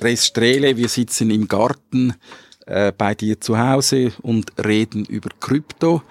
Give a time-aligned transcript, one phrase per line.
[0.00, 2.14] Andres Strehle, wir sitzen im Garten
[2.64, 6.02] äh, bei dir zu Hause und reden über Krypto.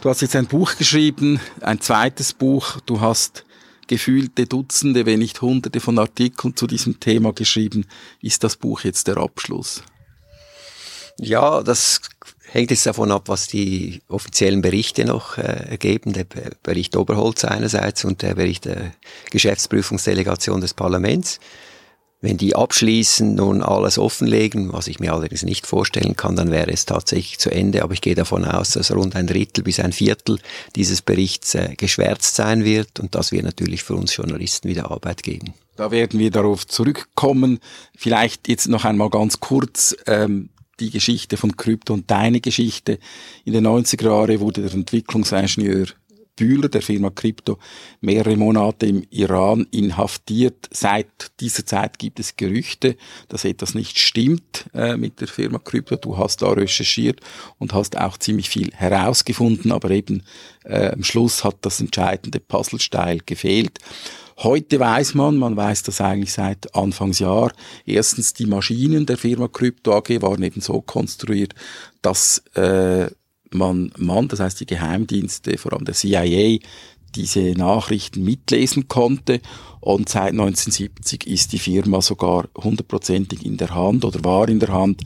[0.00, 2.78] Du hast jetzt ein Buch geschrieben, ein zweites Buch.
[2.86, 3.44] Du hast
[3.88, 7.84] gefühlte Dutzende, wenn nicht Hunderte von Artikeln zu diesem Thema geschrieben.
[8.22, 9.82] Ist das Buch jetzt der Abschluss?
[11.18, 12.00] Ja, das
[12.46, 16.12] hängt jetzt davon ab, was die offiziellen Berichte noch äh, ergeben.
[16.12, 16.26] Der
[16.62, 18.92] Bericht Oberholz einerseits und der Bericht der
[19.30, 21.40] Geschäftsprüfungsdelegation des Parlaments.
[22.20, 26.72] Wenn die abschließend nun alles offenlegen, was ich mir allerdings nicht vorstellen kann, dann wäre
[26.72, 27.84] es tatsächlich zu Ende.
[27.84, 30.40] Aber ich gehe davon aus, dass rund ein Drittel bis ein Viertel
[30.74, 32.98] dieses Berichts äh, geschwärzt sein wird.
[32.98, 35.54] Und das wird natürlich für uns Journalisten wieder Arbeit geben.
[35.76, 37.60] Da werden wir darauf zurückkommen.
[37.96, 40.48] Vielleicht jetzt noch einmal ganz kurz ähm,
[40.80, 42.98] die Geschichte von Krypto und deine Geschichte.
[43.44, 45.86] In den 90er Jahren wurde der Entwicklungsingenieur
[46.38, 47.58] Bühler der Firma Crypto
[48.00, 50.68] mehrere Monate im Iran inhaftiert.
[50.70, 52.96] Seit dieser Zeit gibt es Gerüchte,
[53.28, 55.96] dass etwas nicht stimmt äh, mit der Firma Crypto.
[55.96, 57.20] Du hast da recherchiert
[57.58, 60.22] und hast auch ziemlich viel herausgefunden, aber eben
[60.64, 63.80] äh, am Schluss hat das entscheidende Puzzlesteil gefehlt.
[64.38, 67.52] Heute weiß man, man weiß das eigentlich seit Anfangsjahr,
[67.84, 71.56] erstens die Maschinen der Firma Crypto AG waren eben so konstruiert,
[72.02, 73.10] dass äh,
[73.50, 76.58] man, man, das heißt die Geheimdienste, vor allem der CIA,
[77.14, 79.40] diese Nachrichten mitlesen konnte.
[79.80, 84.72] Und seit 1970 ist die Firma sogar hundertprozentig in der Hand oder war in der
[84.72, 85.02] Hand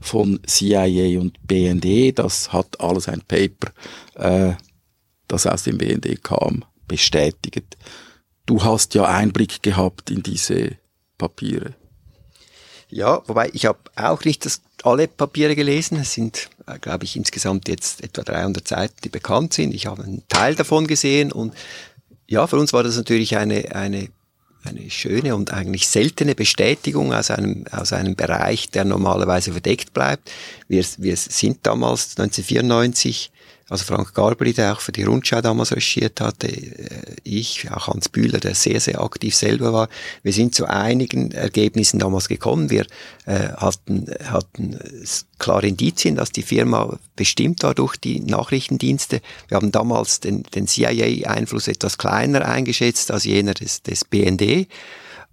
[0.00, 2.18] von CIA und BND.
[2.18, 3.72] Das hat alles ein Paper,
[4.14, 4.54] äh,
[5.28, 7.76] das aus dem BND kam, bestätigt.
[8.44, 10.76] Du hast ja Einblick gehabt in diese
[11.18, 11.74] Papiere.
[12.88, 15.98] Ja, wobei ich habe auch nicht das, alle Papiere gelesen.
[15.98, 16.48] Es sind,
[16.80, 19.72] glaube ich, insgesamt jetzt etwa 300 Seiten, die bekannt sind.
[19.72, 21.54] Ich habe einen Teil davon gesehen und
[22.26, 24.08] ja, für uns war das natürlich eine, eine,
[24.64, 30.30] eine schöne und eigentlich seltene Bestätigung aus einem, aus einem Bereich, der normalerweise verdeckt bleibt.
[30.66, 33.30] Wir, wir sind damals 1994
[33.68, 38.08] also Frank Garbeli, der auch für die Rundschau damals recherchiert hatte, äh, ich, auch Hans
[38.08, 39.88] Bühler, der sehr, sehr aktiv selber war.
[40.22, 42.70] Wir sind zu einigen Ergebnissen damals gekommen.
[42.70, 42.86] Wir
[43.24, 44.78] äh, hatten, hatten
[45.38, 49.20] klare Indizien, dass die Firma bestimmt war durch die Nachrichtendienste.
[49.48, 54.68] Wir haben damals den, den CIA-Einfluss etwas kleiner eingeschätzt als jener des, des BND.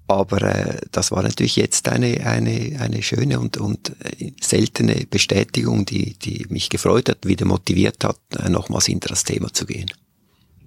[0.08, 5.86] Aber äh, das war natürlich jetzt eine, eine, eine schöne und, und äh, seltene Bestätigung,
[5.86, 9.90] die, die mich gefreut hat, wieder motiviert hat, äh, nochmals hinter das Thema zu gehen.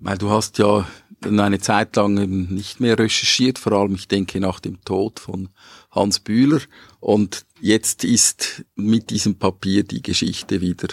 [0.00, 0.86] Weil du hast ja
[1.22, 5.48] eine Zeit lang nicht mehr recherchiert, vor allem ich denke nach dem Tod von
[5.91, 6.60] Hans Bühler.
[7.00, 10.88] Und jetzt ist mit diesem Papier die Geschichte wieder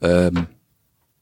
[0.00, 0.46] ähm,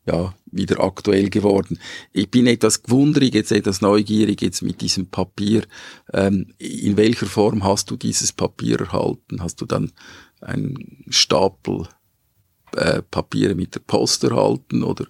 [0.06, 1.78] ja, wieder aktuell geworden.
[2.12, 5.64] Ich bin etwas gewundrig, jetzt etwas neugierig jetzt mit diesem Papier.
[6.12, 9.42] Ähm, in welcher Form hast du dieses Papier erhalten?
[9.42, 9.92] Hast du dann
[10.40, 11.88] einen Stapel
[12.76, 15.04] äh, Papiere mit der Post erhalten oder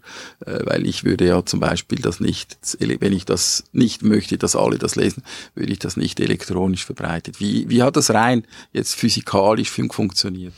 [0.45, 4.55] äh, weil ich würde ja zum Beispiel das nicht, wenn ich das nicht möchte, dass
[4.55, 5.23] alle das lesen,
[5.55, 7.41] würde ich das nicht elektronisch verbreitet.
[7.41, 10.53] Wie, wie hat das rein jetzt physikalisch funktioniert?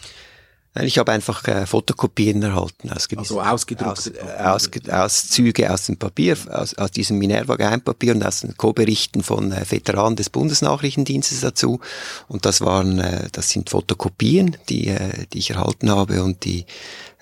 [0.82, 6.36] Ich habe einfach äh, Fotokopien erhalten aus also ausgedruckte aus, aus, Auszüge aus dem Papier,
[6.50, 11.80] aus, aus diesem Minerva-Geheimpapier und aus den Co-Berichten von äh, Veteranen des Bundesnachrichtendienstes dazu.
[12.28, 16.66] Und das waren, äh, das sind Fotokopien, die, äh, die ich erhalten habe und die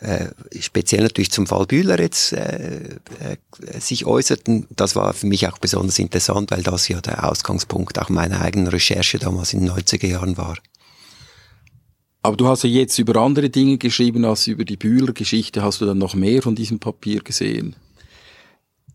[0.01, 0.27] äh,
[0.61, 2.81] speziell natürlich zum Fall Bühler jetzt äh,
[3.21, 4.67] äh, sich äußerten.
[4.71, 8.69] Das war für mich auch besonders interessant, weil das ja der Ausgangspunkt auch meiner eigenen
[8.69, 10.57] Recherche damals in den 90er Jahren war.
[12.25, 15.63] Aber du hast ja jetzt über andere Dinge geschrieben als über die Bühler-Geschichte.
[15.63, 17.77] Hast du dann noch mehr von diesem Papier gesehen?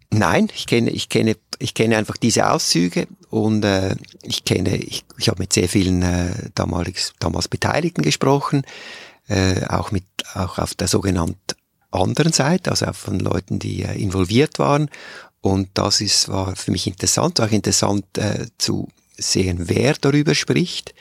[0.10, 5.06] Nein, ich kenne, ich kenne, ich kenne einfach diese Auszüge und äh, ich kenne, ich,
[5.20, 8.64] ich habe mit sehr vielen äh, damals, damals Beteiligten gesprochen,
[9.28, 11.38] äh, auch mit, auch auf der sogenannten
[11.92, 14.90] anderen Seite, also auch von Leuten, die äh, involviert waren.
[15.42, 20.96] Und das ist, war für mich interessant, auch interessant äh, zu sehen, wer darüber spricht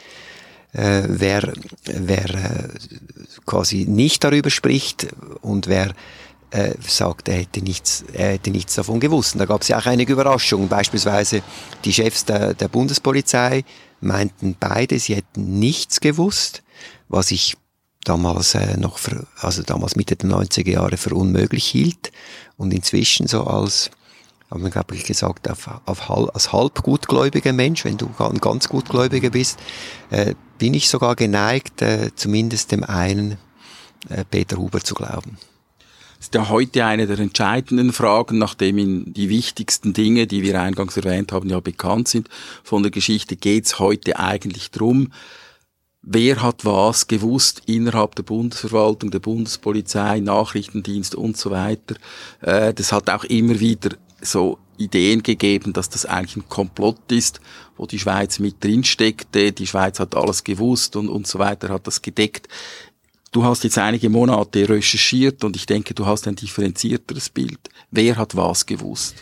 [0.73, 1.53] äh, wer,
[1.85, 2.69] wer äh,
[3.47, 5.09] quasi nicht darüber spricht
[5.41, 5.95] und wer
[6.51, 9.35] äh, sagt, er hätte, nichts, er hätte nichts davon gewusst.
[9.35, 10.69] Und da gab es ja auch einige Überraschungen.
[10.69, 11.43] Beispielsweise
[11.85, 13.65] die Chefs der, der Bundespolizei
[14.01, 16.63] meinten beide, sie hätten nichts gewusst,
[17.09, 17.57] was ich
[18.05, 22.13] damals äh, noch, für, also damals Mitte der 90er Jahre für unmöglich hielt
[22.57, 23.91] und inzwischen so als
[24.51, 28.69] haben wir, glaube ich, gesagt, auf, auf, als halb gutgläubiger Mensch, wenn du ein ganz
[28.69, 29.59] gutgläubiger bist,
[30.11, 33.37] äh, bin ich sogar geneigt, äh, zumindest dem einen
[34.09, 35.39] äh, Peter Huber zu glauben.
[36.19, 40.61] Das ist ja heute eine der entscheidenden Fragen, nachdem Ihnen die wichtigsten Dinge, die wir
[40.61, 42.29] eingangs erwähnt haben, ja bekannt sind
[42.65, 45.13] von der Geschichte, geht es heute eigentlich drum,
[46.03, 51.95] wer hat was gewusst innerhalb der Bundesverwaltung, der Bundespolizei, Nachrichtendienst und so weiter.
[52.41, 57.41] Äh, das hat auch immer wieder so Ideen gegeben, dass das eigentlich ein Komplott ist,
[57.77, 59.53] wo die Schweiz mit drin steckte.
[59.53, 62.49] Die Schweiz hat alles gewusst und, und so weiter, hat das gedeckt.
[63.33, 67.59] Du hast jetzt einige Monate recherchiert und ich denke, du hast ein differenzierteres Bild.
[67.91, 69.17] Wer hat was gewusst?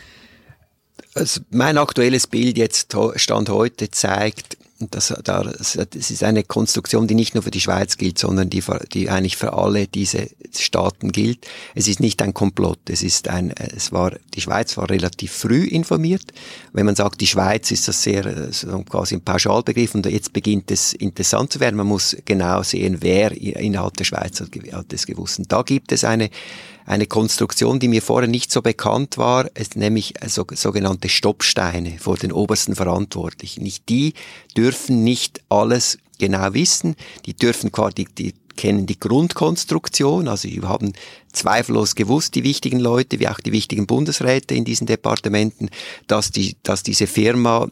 [1.13, 5.75] Also mein aktuelles Bild jetzt Stand heute zeigt, das, das
[6.11, 8.63] ist eine Konstruktion, die nicht nur für die Schweiz gilt, sondern die,
[8.93, 11.47] die eigentlich für alle diese Staaten gilt.
[11.73, 12.79] Es ist nicht ein Komplott.
[12.89, 16.31] Es ist ein, es war, die Schweiz war relativ früh informiert.
[16.73, 20.69] Wenn man sagt, die Schweiz ist das sehr, so quasi ein Pauschalbegriff und jetzt beginnt
[20.69, 21.75] es interessant zu werden.
[21.75, 25.39] Man muss genau sehen, wer innerhalb der Schweiz hat, hat es gewusst.
[25.39, 26.29] Und da gibt es eine,
[26.87, 32.31] eine Konstruktion, die mir vorher nicht so bekannt war, nämlich so, sogenannte Stoppsteine vor den
[32.31, 33.61] obersten Verantwortlichen.
[33.61, 34.13] Nicht die
[34.55, 36.95] dürfen nicht alles genau wissen,
[37.25, 40.93] die dürfen quasi, die, kennen die Grundkonstruktion, also die haben
[41.31, 45.69] zweifellos gewusst, die wichtigen Leute, wie auch die wichtigen Bundesräte in diesen Departementen,
[46.07, 47.67] dass, die, dass diese Firma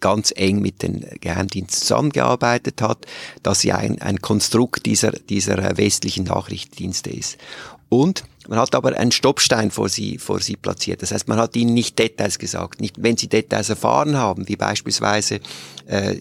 [0.00, 3.06] ganz eng mit den Geheimdiensten zusammengearbeitet hat,
[3.42, 7.38] dass sie ein, ein Konstrukt dieser, dieser westlichen Nachrichtendienste ist.
[7.88, 11.02] Und man hat aber einen Stoppstein vor sie, vor sie platziert.
[11.02, 12.80] Das heißt, man hat ihnen nicht Details gesagt.
[12.80, 15.40] Nicht, wenn sie Details erfahren haben, wie beispielsweise
[15.86, 16.16] äh,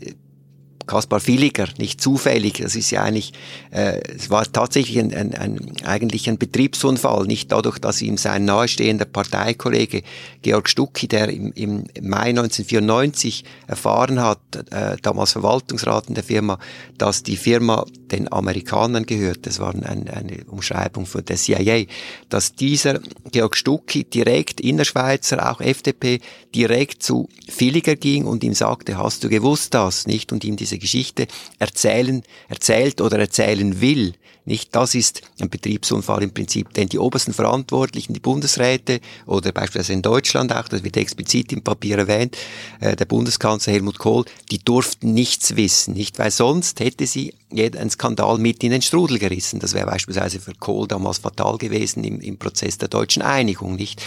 [0.87, 2.61] Kaspar Villiger, nicht zufällig.
[2.61, 3.33] Das ist ja eigentlich,
[3.71, 8.45] äh, es war tatsächlich ein, ein, ein, eigentlich ein Betriebsunfall, nicht dadurch, dass ihm sein
[8.45, 10.03] nahestehender Parteikollege
[10.41, 14.39] Georg Stucki, der im, im Mai 1994 erfahren hat,
[14.71, 16.57] äh, damals Verwaltungsrat in der Firma,
[16.97, 19.45] dass die Firma den Amerikanern gehört.
[19.45, 21.83] Das war ein, eine Umschreibung von der CIA,
[22.29, 22.99] dass dieser
[23.31, 26.19] Georg Stucki direkt Innerschweizer, auch FDP,
[26.55, 30.31] direkt zu Villiger ging und ihm sagte, hast du gewusst das, nicht?
[30.31, 31.27] Und ihm diese Geschichte
[31.59, 34.13] erzählen, erzählt oder erzählen will.
[34.47, 39.91] Nicht, das ist ein Betriebsunfall im Prinzip, denn die obersten Verantwortlichen, die Bundesräte oder beispielsweise
[39.91, 42.37] in Deutschland auch, das wird explizit im Papier erwähnt,
[42.79, 47.89] äh, der Bundeskanzler Helmut Kohl, die durften nichts wissen, nicht, weil sonst hätte sie einen
[47.89, 49.59] Skandal mit in den Strudel gerissen.
[49.59, 54.01] Das wäre beispielsweise für Kohl damals fatal gewesen im, im Prozess der deutschen Einigung, nicht?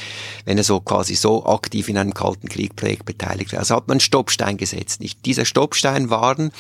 [0.47, 3.61] Wenn er so quasi so aktiv in einem kalten Krieg beteiligt wäre.
[3.61, 5.27] Also hat man einen Stoppstein gesetzt, nicht?
[5.27, 6.51] Dieser Stoppstein waren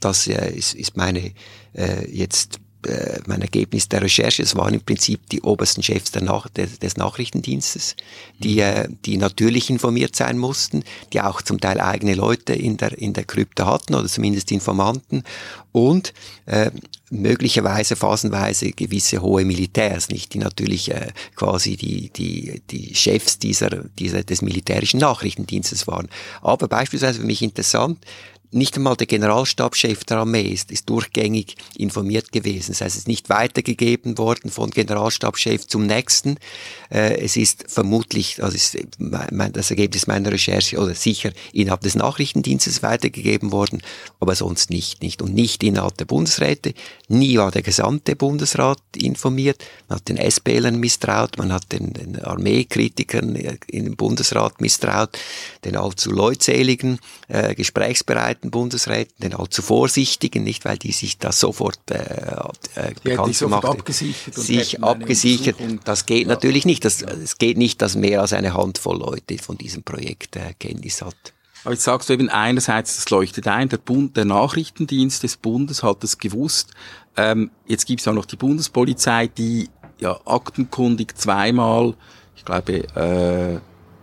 [0.00, 1.32] das äh, ist, ist meine
[1.74, 6.48] äh, jetzt äh, mein Ergebnis der Recherche, es waren im Prinzip die obersten Chefs Nach
[6.48, 7.96] des, des Nachrichtendienstes,
[8.38, 12.96] die, äh, die natürlich informiert sein mussten, die auch zum Teil eigene Leute in der,
[12.98, 15.24] in der Krypta hatten oder zumindest Informanten
[15.72, 16.12] und
[16.46, 16.70] äh,
[17.10, 23.84] möglicherweise phasenweise gewisse hohe Militärs, nicht die natürlich äh, quasi die, die, die Chefs dieser,
[23.98, 26.08] dieser, des militärischen Nachrichtendienstes waren.
[26.40, 27.98] Aber beispielsweise für mich interessant,
[28.52, 32.72] nicht einmal der Generalstabschef der Armee ist, ist durchgängig informiert gewesen.
[32.72, 36.36] Das heißt, es ist nicht weitergegeben worden von Generalstabschef zum nächsten.
[36.90, 42.82] Äh, es ist vermutlich, also ist das Ergebnis meiner Recherche, oder sicher innerhalb des Nachrichtendienstes
[42.82, 43.82] weitergegeben worden,
[44.20, 45.22] aber sonst nicht, nicht.
[45.22, 46.74] Und nicht innerhalb der Bundesräte.
[47.08, 49.64] Nie war der gesamte Bundesrat informiert.
[49.88, 53.34] Man hat den SPLern misstraut, man hat den, den Armeekritikern
[53.68, 55.18] im Bundesrat misstraut,
[55.64, 61.38] den allzu leutseligen, äh, gesprächsbereiten alten Bundesräten, den allzu vorsichtigen, nicht, weil die sich das
[61.38, 61.96] sofort äh,
[62.74, 63.78] äh, bekannt gemacht haben.
[63.78, 65.56] Abgesichert sich abgesichert.
[65.84, 66.28] Das geht ja.
[66.28, 66.84] natürlich nicht.
[66.84, 71.02] Das, es geht nicht, dass mehr als eine Handvoll Leute von diesem Projekt äh, Kenntnis
[71.02, 71.32] hat.
[71.64, 75.84] Aber jetzt sagst du eben einerseits, das leuchtet ein, der Bund, der Nachrichtendienst des Bundes
[75.84, 76.72] hat es gewusst.
[77.16, 79.68] Ähm, jetzt gibt es auch noch die Bundespolizei, die
[80.00, 81.94] ja aktenkundig zweimal,
[82.34, 83.60] ich glaube, äh,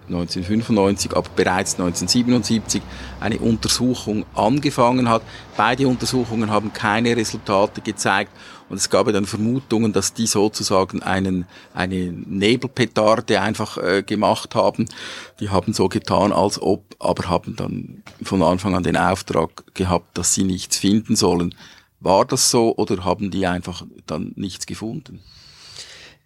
[0.10, 2.82] 1995, aber bereits 1977
[3.20, 5.22] eine Untersuchung angefangen hat.
[5.56, 8.32] Beide Untersuchungen haben keine Resultate gezeigt
[8.70, 14.86] und es gab dann Vermutungen, dass die sozusagen einen, eine Nebelpetarde einfach äh, gemacht haben.
[15.39, 20.18] Die haben so getan, als ob, aber haben dann von Anfang an den Auftrag gehabt,
[20.18, 21.56] dass sie nichts finden sollen.
[22.00, 25.20] War das so oder haben die einfach dann nichts gefunden?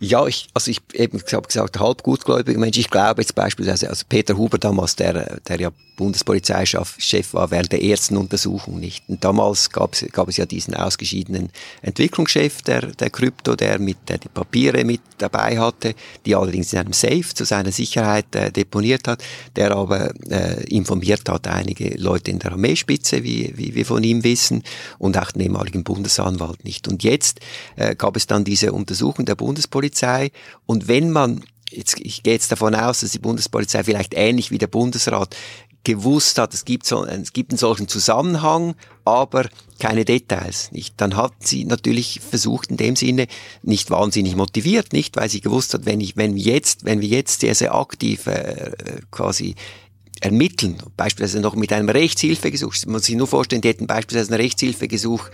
[0.03, 2.77] Ja, ich, also ich eben habe gesagt, halb gutgläubiger Mensch.
[2.77, 7.83] Ich glaube jetzt beispielsweise, also Peter Huber damals, der, der ja Bundespolizeichef war während der
[7.83, 9.03] ersten Untersuchung nicht.
[9.07, 13.97] Und damals gab es, gab es ja diesen ausgeschiedenen Entwicklungschef der, der Krypto, der mit
[14.09, 15.95] der die Papiere mit dabei hatte,
[16.25, 19.23] die allerdings in einem Safe zu seiner Sicherheit äh, deponiert hat,
[19.55, 24.23] der aber äh, informiert hat einige Leute in der Armeespitze, wie, wie wir von ihm
[24.23, 24.63] wissen,
[24.97, 26.87] und auch den ehemaligen Bundesanwalt nicht.
[26.87, 27.39] Und jetzt
[27.75, 29.92] äh, gab es dann diese Untersuchung der Bundespolizei
[30.65, 31.43] und wenn man
[31.75, 35.35] Jetzt, ich gehe jetzt davon aus, dass die Bundespolizei vielleicht ähnlich wie der Bundesrat
[35.83, 40.71] gewusst hat, es gibt, so, es gibt einen solchen Zusammenhang, aber keine Details.
[40.71, 40.93] Nicht?
[40.97, 43.27] Dann hat sie natürlich versucht in dem Sinne
[43.63, 47.41] nicht wahnsinnig motiviert, nicht, weil sie gewusst hat, wenn ich, wenn jetzt, wenn wir jetzt
[47.41, 48.71] sehr sehr aktiv äh,
[49.11, 49.55] quasi
[50.23, 54.41] ermitteln, beispielsweise noch mit einem Rechtshilfegesuch, man muss sich nur vorstellen, die hätten beispielsweise einen
[54.41, 55.29] Rechtshilfegesuch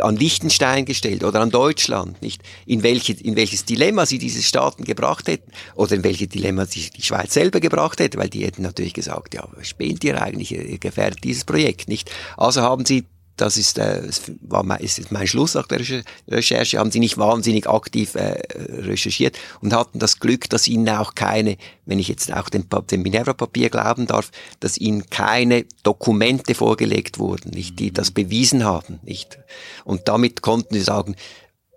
[0.00, 2.42] an Liechtenstein gestellt oder an Deutschland, nicht?
[2.66, 6.90] In, welche, in welches Dilemma sie diese Staaten gebracht hätten oder in welches Dilemma sie
[6.90, 10.78] die Schweiz selber gebracht hätte, weil die hätten natürlich gesagt, ja, spielt ihr eigentlich, ihr
[10.78, 12.10] gefährdet dieses Projekt, nicht?
[12.36, 13.04] Also haben sie
[13.36, 14.02] das ist, äh,
[14.40, 15.80] war mein, ist mein Schluss nach der
[16.28, 21.14] Recherche, haben sie nicht wahnsinnig aktiv äh, recherchiert und hatten das Glück, dass ihnen auch
[21.14, 27.18] keine, wenn ich jetzt auch dem, dem Minerva-Papier glauben darf, dass ihnen keine Dokumente vorgelegt
[27.18, 29.38] wurden, nicht, die das bewiesen haben, nicht.
[29.84, 31.16] Und damit konnten sie sagen,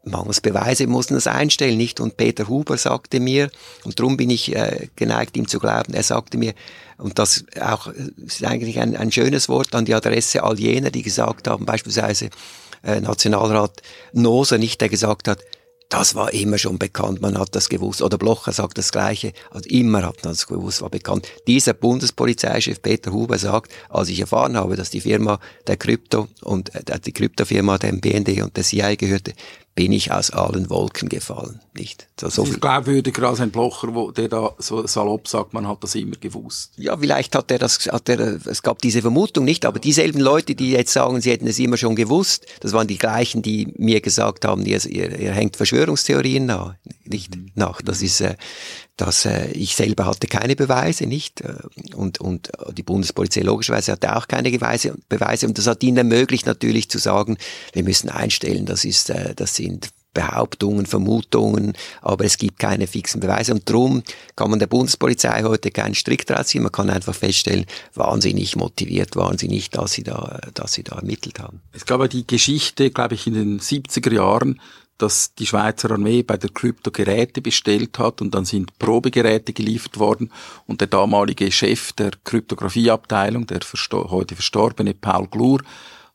[0.03, 1.99] mangels Beweise mussten das einstellen, nicht?
[1.99, 3.49] Und Peter Huber sagte mir,
[3.83, 6.53] und darum bin ich äh, geneigt, ihm zu glauben, er sagte mir,
[6.97, 11.01] und das auch ist eigentlich ein, ein schönes Wort an die Adresse all jener, die
[11.01, 12.29] gesagt haben, beispielsweise
[12.83, 13.81] äh, Nationalrat
[14.13, 15.39] Noser nicht, der gesagt hat,
[15.89, 18.03] das war immer schon bekannt, man hat das gewusst.
[18.03, 21.27] Oder Blocher sagt das Gleiche, also immer hat man das gewusst, war bekannt.
[21.47, 26.73] Dieser Bundespolizeichef Peter Huber sagt, als ich erfahren habe, dass die Firma der Krypto und
[26.75, 29.33] äh, die Kryptofirma dem BND und der CIA gehörte,
[29.79, 32.09] bin ich aus allen Wolken gefallen, nicht?
[32.19, 35.81] So, so ich glaube, als ein Blocher, wo der da so salopp sagt, man hat
[35.85, 36.73] das immer gewusst.
[36.75, 40.53] Ja, vielleicht hat er das, hat er, es gab diese Vermutung nicht, aber dieselben Leute,
[40.53, 44.01] die jetzt sagen, sie hätten es immer schon gewusst, das waren die gleichen, die mir
[44.01, 47.51] gesagt haben, ihr, ihr, ihr hängt Verschwörungstheorien nach, nicht mhm.
[47.55, 47.81] nach.
[47.81, 48.35] Das ist, äh,
[48.99, 51.41] dass äh, ich selber hatte keine Beweise, nicht?
[51.41, 51.53] Äh,
[51.95, 55.47] und, und die Bundespolizei logischerweise hatte auch keine Beweise, Beweise.
[55.47, 57.37] Und das hat ihnen ermöglicht, natürlich zu sagen,
[57.71, 63.21] wir müssen einstellen, das ist, äh, das sind Behauptungen, Vermutungen, aber es gibt keine fixen
[63.21, 63.53] Beweise.
[63.53, 64.03] Und darum
[64.35, 66.63] kann man der Bundespolizei heute keinen Strick draus ziehen.
[66.63, 70.95] Man kann einfach feststellen, wahnsinnig motiviert waren sie nicht, dass sie da, dass sie da
[70.97, 71.61] ermittelt haben.
[71.71, 74.59] Es gab ja die Geschichte, glaube ich, in den 70er Jahren,
[74.99, 79.97] dass die Schweizer Armee bei der Krypto Geräte bestellt hat und dann sind Probegeräte geliefert
[79.97, 80.31] worden
[80.67, 85.61] und der damalige Chef der Kryptografieabteilung, der verstor heute verstorbene Paul Glur,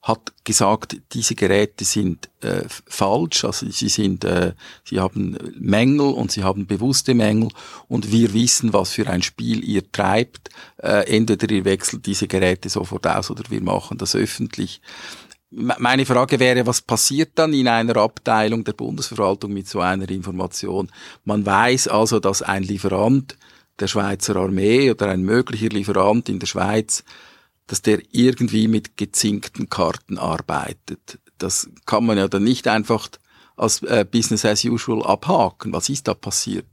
[0.05, 4.53] hat gesagt, diese Geräte sind äh, falsch, also sie sind, äh,
[4.85, 7.49] sie haben Mängel und sie haben bewusste Mängel
[7.88, 10.50] und wir wissen, was für ein Spiel ihr treibt.
[10.76, 14.83] Äh, entweder ihr wechselt diese Geräte sofort aus oder wir machen das öffentlich.
[15.57, 20.91] Meine Frage wäre, was passiert dann in einer Abteilung der Bundesverwaltung mit so einer Information?
[21.25, 23.37] Man weiß also, dass ein Lieferant
[23.79, 27.05] der Schweizer Armee oder ein möglicher Lieferant in der Schweiz,
[27.69, 31.19] dass der irgendwie mit gezinkten Karten arbeitet.
[31.39, 33.09] Das kann man ja dann nicht einfach
[33.57, 35.73] als äh, Business as usual abhaken.
[35.73, 36.67] Was ist da passiert?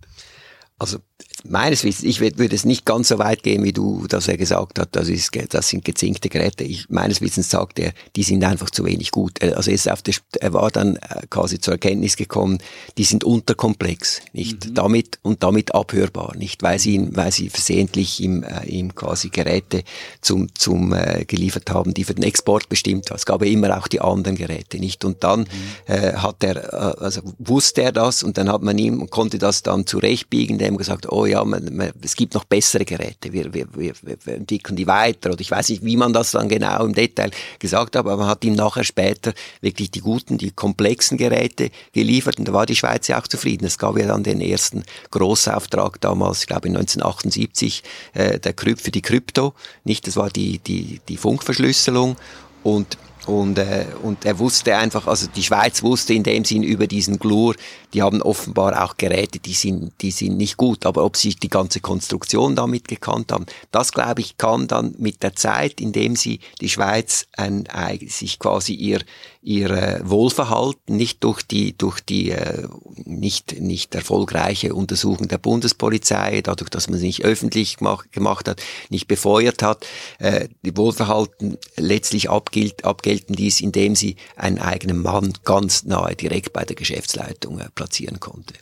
[0.82, 0.98] Also
[1.44, 4.80] meines Wissens, ich würde es nicht ganz so weit gehen, wie du das er gesagt
[4.80, 6.64] hat, das, ist, das sind gezinkte Geräte.
[6.64, 9.44] Ich, meines Wissens sagt er, die sind einfach zu wenig gut.
[9.44, 12.58] Also er, ist auf der, er war dann äh, quasi zur Erkenntnis gekommen,
[12.98, 14.74] die sind unterkomplex, nicht mhm.
[14.74, 19.84] damit und damit abhörbar, nicht weil sie, weil sie versehentlich ihm, äh, ihm quasi Geräte
[20.22, 23.18] zum, zum äh, geliefert haben, die für den Export bestimmt waren.
[23.18, 25.06] Es gab ja immer auch die anderen Geräte, nicht?
[25.06, 25.48] Und dann mhm.
[25.86, 29.64] äh, hat er, äh, also wusste er das und dann hat man ihm konnte das
[29.64, 33.54] dann zurechtbiegen, indem er gesagt, oh ja, man, man, es gibt noch bessere Geräte, wir,
[33.54, 35.32] wir, wir, wir entwickeln die weiter.
[35.32, 38.28] Oder ich weiß nicht, wie man das dann genau im Detail gesagt hat, aber man
[38.28, 42.76] hat ihm nachher später wirklich die guten, die komplexen Geräte geliefert und da war die
[42.76, 43.66] Schweiz ja auch zufrieden.
[43.66, 48.80] Es gab ja dann den ersten Großauftrag damals, ich glaube in 1978, äh, der Kryp
[48.80, 52.16] für die Krypto, nicht, das war die, die, die Funkverschlüsselung
[52.64, 52.98] und
[53.28, 57.20] und, äh, und er wusste einfach, also die Schweiz wusste in dem Sinn über diesen
[57.20, 57.56] Glur,
[57.94, 61.50] die haben offenbar auch Geräte, die sind, die sind nicht gut, aber ob sie die
[61.50, 66.40] ganze Konstruktion damit gekannt haben, das glaube ich kam dann mit der Zeit, indem sie
[66.62, 67.68] die Schweiz ein,
[68.08, 69.02] sich quasi ihr,
[69.42, 76.70] ihr Wohlverhalten nicht durch die, durch die äh, nicht, nicht erfolgreiche Untersuchung der Bundespolizei, dadurch,
[76.70, 79.86] dass man sie nicht öffentlich gemacht, gemacht hat, nicht befeuert hat,
[80.20, 86.54] äh, die Wohlverhalten letztlich abgilt, abgelten ließ, indem sie einen eigenen Mann ganz nahe direkt
[86.54, 88.54] bei der Geschäftsleitung äh, platzieren konnte.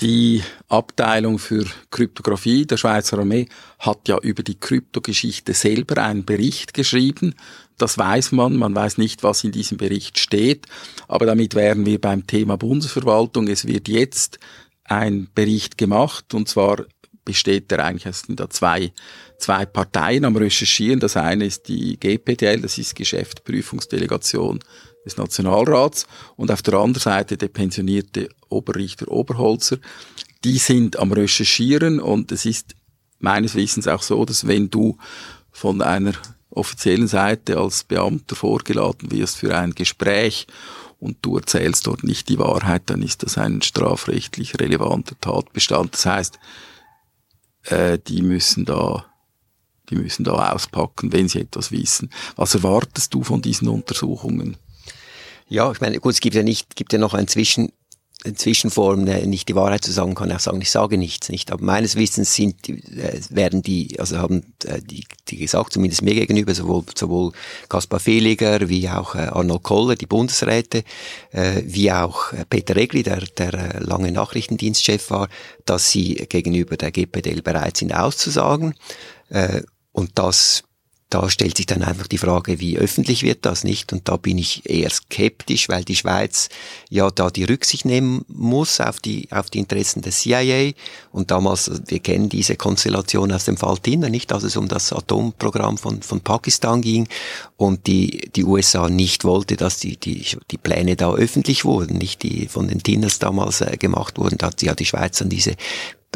[0.00, 3.48] Die Abteilung für Kryptographie der Schweizer Armee
[3.80, 7.34] hat ja über die Kryptogeschichte selber einen Bericht geschrieben.
[7.78, 10.66] Das weiß man, man weiß nicht, was in diesem Bericht steht,
[11.06, 13.48] aber damit wären wir beim Thema Bundesverwaltung.
[13.48, 14.38] Es wird jetzt
[14.84, 16.84] ein Bericht gemacht und zwar
[17.24, 18.92] besteht der eigentlich, sind da zwei,
[19.38, 20.98] zwei Parteien am Recherchieren.
[20.98, 24.60] Das eine ist die GPDL, das ist Geschäftsprüfungsdelegation
[25.04, 26.06] des Nationalrats
[26.36, 29.76] und auf der anderen Seite der pensionierte Oberrichter Oberholzer.
[30.42, 32.74] Die sind am Recherchieren und es ist
[33.18, 34.96] meines Wissens auch so, dass wenn du
[35.50, 36.12] von einer
[36.58, 40.46] offiziellen Seite als Beamter vorgeladen wirst für ein Gespräch
[40.98, 45.94] und du erzählst dort nicht die Wahrheit, dann ist das ein strafrechtlich relevanter Tatbestand.
[45.94, 46.38] Das heißt,
[47.64, 49.04] äh, die müssen da
[49.90, 52.10] die müssen da auspacken, wenn sie etwas wissen.
[52.36, 54.58] Was erwartest du von diesen Untersuchungen?
[55.48, 57.72] Ja, ich meine, gut, es gibt ja nicht, gibt ja noch ein Zwischen,
[58.34, 61.52] Zwischenform nicht die Wahrheit zu sagen, kann auch sagen, ich sage nichts, nicht.
[61.52, 66.14] Aber meines Wissens sind, äh, werden die, also haben äh, die, die gesagt, zumindest mir
[66.14, 67.32] gegenüber, sowohl, sowohl
[67.68, 70.82] Kaspar Fehliger wie auch äh, Arnold Koller, die Bundesräte,
[71.30, 75.28] wie auch Peter Regli, der, der lange Nachrichtendienstchef war,
[75.64, 78.74] dass sie gegenüber der GPDL bereit sind auszusagen.
[79.92, 80.64] Und das
[81.10, 83.92] da stellt sich dann einfach die Frage, wie öffentlich wird das nicht?
[83.94, 86.50] Und da bin ich eher skeptisch, weil die Schweiz
[86.90, 90.72] ja da die Rücksicht nehmen muss auf die, auf die Interessen des CIA.
[91.10, 94.92] Und damals, wir kennen diese Konstellation aus dem Fall Tinder, nicht, als es um das
[94.92, 97.08] Atomprogramm von, von Pakistan ging
[97.56, 102.22] und die, die USA nicht wollte, dass die, die, die Pläne da öffentlich wurden, nicht
[102.22, 104.36] die von den Tinners damals äh, gemacht wurden.
[104.36, 105.54] Da hat ja die Schweiz dann diese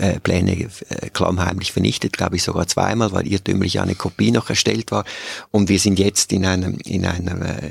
[0.00, 0.68] äh, Pläne äh,
[1.12, 5.04] klammheimlich vernichtet, glaube ich sogar zweimal, weil irrtümlich eine Kopie noch erstellt war.
[5.50, 7.70] Und wir sind jetzt in einem, in einem, äh,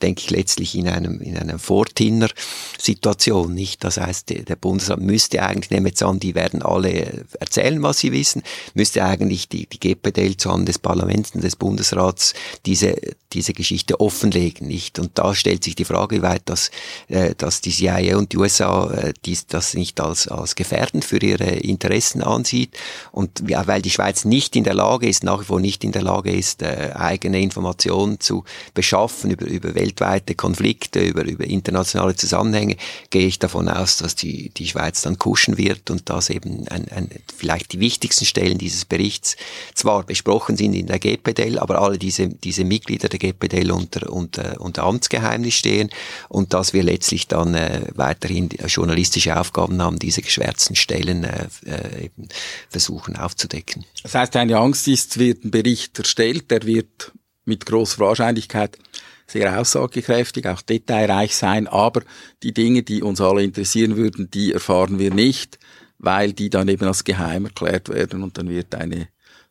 [0.00, 3.82] denke ich letztlich in einem, in einer Vortinner-Situation, nicht?
[3.82, 8.12] Das heißt, der Bundesrat müsste eigentlich, nehme jetzt an, die werden alle erzählen, was sie
[8.12, 8.42] wissen,
[8.74, 12.34] müsste eigentlich die, die GPDL zu des Parlaments und des Bundesrats
[12.66, 12.96] diese,
[13.32, 14.98] diese Geschichte offenlegen, nicht?
[14.98, 16.70] Und da stellt sich die Frage, wie weit das,
[17.08, 21.18] äh, dass die CIA und die USA äh, dies, das nicht als, als gefährdend für
[21.18, 22.76] ihre ihre Interessen ansieht.
[23.12, 25.92] Und ja, weil die Schweiz nicht in der Lage ist, nach wie vor nicht in
[25.92, 28.44] der Lage ist, äh, eigene Informationen zu
[28.74, 32.76] beschaffen über, über weltweite Konflikte, über, über internationale Zusammenhänge,
[33.10, 36.88] gehe ich davon aus, dass die, die Schweiz dann kuschen wird und dass eben ein,
[36.88, 39.36] ein, vielleicht die wichtigsten Stellen dieses Berichts
[39.74, 44.60] zwar besprochen sind in der GPDL, aber alle diese, diese Mitglieder der GPDL unter, unter,
[44.60, 45.90] unter Amtsgeheimnis stehen
[46.28, 52.04] und dass wir letztlich dann äh, weiterhin journalistische Aufgaben haben, diese geschwärzten Stellen äh, äh,
[52.04, 52.28] eben
[52.68, 53.84] versuchen aufzudecken.
[54.02, 57.12] Das heißt, eine Angst ist, wird ein Bericht erstellt, der wird
[57.44, 58.78] mit großer Wahrscheinlichkeit
[59.26, 62.02] sehr aussagekräftig, auch detailreich sein, aber
[62.42, 65.58] die Dinge, die uns alle interessieren würden, die erfahren wir nicht,
[65.98, 69.08] weil die dann eben als geheim erklärt werden und dann wird eine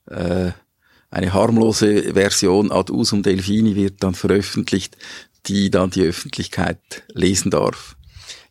[0.07, 0.51] äh,
[1.11, 4.95] eine harmlose Version ad usum Delfini wird dann veröffentlicht,
[5.47, 7.95] die dann die Öffentlichkeit lesen darf.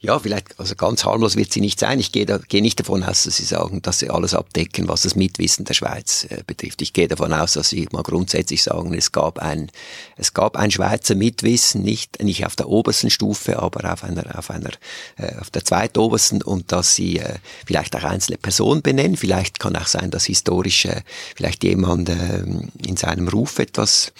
[0.00, 1.98] Ja, vielleicht, also ganz harmlos wird sie nicht sein.
[1.98, 5.02] Ich gehe, da, gehe nicht davon aus, dass Sie sagen, dass Sie alles abdecken, was
[5.02, 6.80] das Mitwissen der Schweiz äh, betrifft.
[6.82, 9.72] Ich gehe davon aus, dass Sie mal grundsätzlich sagen, es gab ein,
[10.16, 14.50] es gab ein Schweizer Mitwissen, nicht, nicht auf der obersten Stufe, aber auf einer, auf
[14.50, 14.70] einer,
[15.16, 17.34] äh, auf der zweitobersten und dass Sie äh,
[17.66, 19.16] vielleicht auch einzelne Personen benennen.
[19.16, 21.02] Vielleicht kann auch sein, dass historisch äh,
[21.34, 22.44] vielleicht jemand äh,
[22.86, 24.12] in seinem Ruf etwas,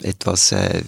[0.00, 0.84] etwas, äh,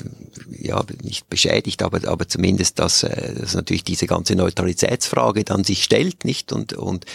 [0.60, 5.64] ja, nicht beschädigt, aber, aber zumindest, dass, äh, dass natürlich diese ganze ganze Neutralitätsfrage dann
[5.64, 6.52] sich stellt, nicht?
[6.52, 7.06] Und, und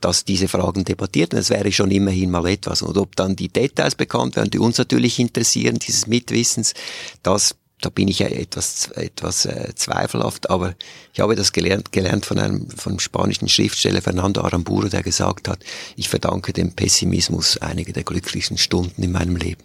[0.00, 1.34] dass diese Fragen debattiert.
[1.34, 2.82] Und das wäre schon immerhin mal etwas.
[2.82, 6.74] Und ob dann die Details bekannt werden, die uns natürlich interessieren, dieses Mitwissens,
[7.22, 10.76] das da bin ich ja etwas, etwas äh, zweifelhaft, aber
[11.12, 15.58] ich habe das gelernt, gelernt von einem vom spanischen Schriftsteller Fernando Aramburu, der gesagt hat,
[15.96, 19.62] ich verdanke dem Pessimismus einige der glücklichsten Stunden in meinem Leben.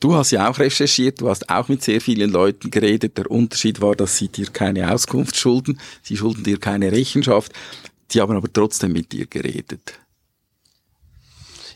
[0.00, 3.18] Du hast ja auch recherchiert, du hast auch mit sehr vielen Leuten geredet.
[3.18, 7.52] Der Unterschied war, dass sie dir keine Auskunft schulden, sie schulden dir keine Rechenschaft.
[8.10, 10.00] Die haben aber trotzdem mit dir geredet.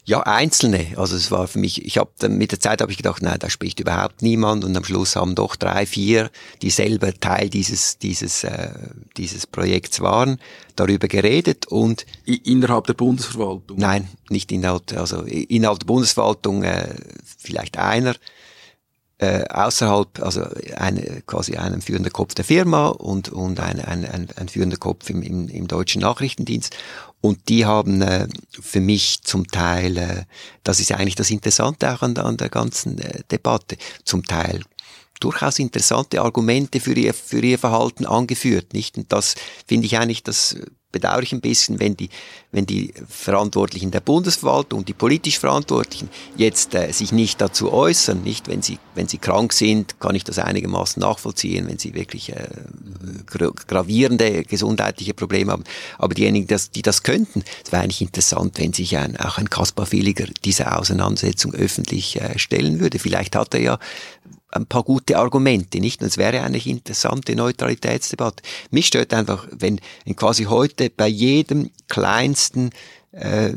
[0.06, 0.88] Ja, einzelne.
[0.96, 3.48] Also es war für mich, ich habe mit der Zeit habe ich gedacht, nein, da
[3.48, 8.44] spricht überhaupt niemand und am Schluss haben doch drei, vier, die selber Teil dieses dieses
[8.44, 8.68] äh,
[9.16, 10.38] dieses Projekts waren,
[10.76, 13.78] darüber geredet und innerhalb der Bundesverwaltung.
[13.78, 16.94] Nein, nicht innerhalb, also innerhalb der Bundesverwaltung äh,
[17.38, 18.14] vielleicht einer.
[19.18, 20.42] Äh, außerhalb, also
[20.76, 25.08] eine, quasi einem führender Kopf der Firma und, und ein, ein, ein, ein führender Kopf
[25.08, 26.76] im, im, im deutschen Nachrichtendienst.
[27.24, 30.24] Und die haben äh, für mich zum Teil, äh,
[30.62, 34.60] das ist eigentlich das Interessante auch an, an der ganzen äh, Debatte, zum Teil
[35.20, 38.98] durchaus interessante Argumente für ihr, für ihr Verhalten angeführt, nicht?
[38.98, 40.56] Und das finde ich eigentlich das
[40.94, 42.08] bedauere ich ein bisschen, wenn die,
[42.52, 48.46] wenn die Verantwortlichen der Bundesverwaltung, die politisch Verantwortlichen jetzt äh, sich nicht dazu äußern, nicht
[48.46, 52.46] wenn sie, wenn sie krank sind, kann ich das einigermaßen nachvollziehen, wenn sie wirklich äh,
[53.26, 55.64] gravierende gesundheitliche Probleme haben.
[55.98, 59.50] Aber diejenigen, das, die das könnten, es wäre eigentlich interessant, wenn sich ein, auch ein
[59.50, 63.00] Kaspar Villiger dieser Auseinandersetzung öffentlich äh, stellen würde.
[63.00, 63.78] Vielleicht hat er ja
[64.54, 66.00] ein paar gute Argumente, nicht?
[66.00, 68.42] Und es wäre eigentlich interessante Neutralitätsdebatte.
[68.70, 72.70] Mich stört einfach, wenn, wenn quasi heute bei jedem kleinsten
[73.14, 73.54] äh,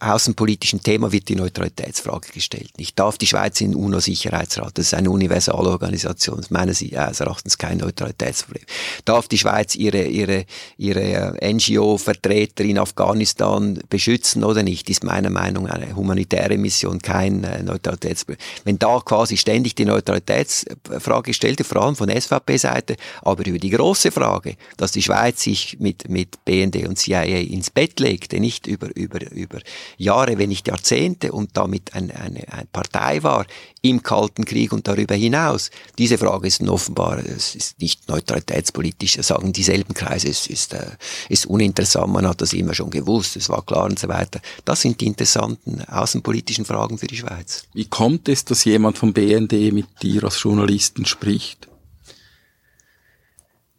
[0.00, 2.70] außenpolitischen Thema wird die Neutralitätsfrage gestellt.
[2.76, 8.64] Ich darf die Schweiz in UNO-Sicherheitsrat, das ist eine Universalorganisation, das meines Erachtens kein Neutralitätsproblem.
[9.04, 15.30] Darf die Schweiz ihre, ihre, ihre äh, NGO-Vertreter in Afghanistan beschützen oder nicht, ist meiner
[15.30, 18.38] Meinung nach eine humanitäre Mission kein äh, Neutralitätsproblem.
[18.64, 23.70] Wenn da quasi ständig die Neutralitätsfrage gestellt wird, vor allem von SVP-Seite, aber über die
[23.70, 28.61] große Frage, dass die Schweiz sich mit, mit BND und CIA ins Bett legte, nicht
[28.66, 29.60] über, über, über
[29.96, 33.46] Jahre, wenn nicht Jahrzehnte und damit eine, eine, eine Partei war
[33.82, 35.70] im Kalten Krieg und darüber hinaus.
[35.98, 40.86] Diese Frage ist offenbar, es ist nicht neutralitätspolitisch, sagen dieselben Kreise, es ist, äh,
[41.28, 44.40] ist uninteressant, man hat das immer schon gewusst, es war klar und so weiter.
[44.64, 47.64] Das sind die interessanten außenpolitischen Fragen für die Schweiz.
[47.74, 51.68] Wie kommt es, dass jemand vom BND mit dir als Journalisten spricht?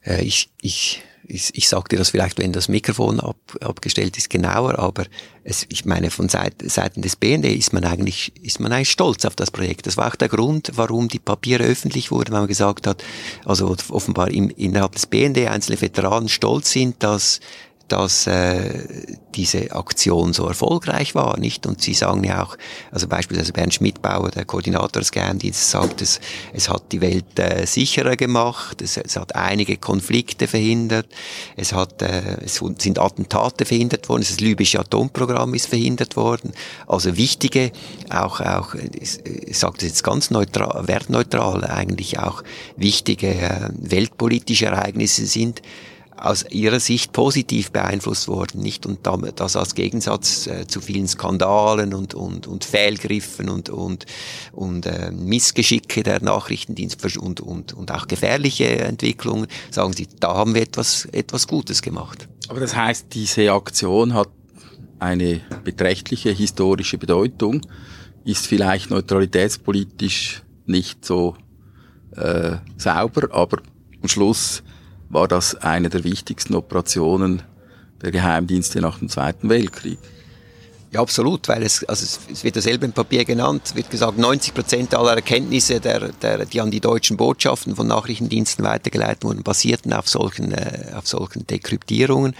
[0.01, 1.01] Äh, ich, ich
[1.33, 5.05] ich, ich sage dir das vielleicht, wenn das Mikrofon ab, abgestellt ist, genauer, aber
[5.43, 9.25] es, ich meine, von Seiten, Seiten des BND ist man eigentlich, ist man eigentlich stolz
[9.25, 9.87] auf das Projekt.
[9.87, 13.03] Das war auch der Grund, warum die Papiere öffentlich wurden, weil man gesagt hat,
[13.45, 17.39] also offenbar im, innerhalb des BND einzelne Veteranen stolz sind, dass
[17.87, 21.67] dass äh, diese Aktion so erfolgreich war, nicht?
[21.67, 22.57] Und Sie sagen ja auch,
[22.91, 26.19] also beispielsweise Bernd Schmidbauer, der Koordinator des Geheimdienstes, sagt, es,
[26.53, 31.07] es hat die Welt äh, sicherer gemacht, es, es hat einige Konflikte verhindert,
[31.57, 36.53] es hat, äh, es sind Attentate verhindert worden, das libysche Atomprogramm ist verhindert worden,
[36.87, 37.71] also wichtige,
[38.09, 39.19] auch, auch, ich,
[39.57, 42.43] sage das jetzt ganz neutral, wertneutral, eigentlich auch
[42.77, 45.61] wichtige äh, weltpolitische Ereignisse sind
[46.17, 48.85] aus ihrer Sicht positiv beeinflusst worden, nicht?
[48.85, 48.99] Und
[49.35, 54.05] das als Gegensatz äh, zu vielen Skandalen und, und, und Fehlgriffen und, und,
[54.51, 60.55] und äh, Missgeschicke der Nachrichtendienste und, und, und auch gefährliche Entwicklungen, sagen sie, da haben
[60.55, 62.27] wir etwas, etwas Gutes gemacht.
[62.47, 64.29] Aber das heißt, diese Aktion hat
[64.99, 67.61] eine beträchtliche historische Bedeutung,
[68.23, 71.35] ist vielleicht neutralitätspolitisch nicht so
[72.15, 73.61] äh, sauber, aber
[74.01, 74.63] am Schluss
[75.13, 77.43] war das eine der wichtigsten Operationen
[78.01, 79.99] der Geheimdienste nach dem Zweiten Weltkrieg.
[80.93, 84.93] Ja, absolut, weil es, also es, wird dasselbe im Papier genannt, wird gesagt, 90 Prozent
[84.93, 90.07] aller Erkenntnisse, der, der, die an die deutschen Botschaften von Nachrichtendiensten weitergeleitet wurden, basierten auf
[90.07, 92.35] solchen, äh, auf solchen Dekryptierungen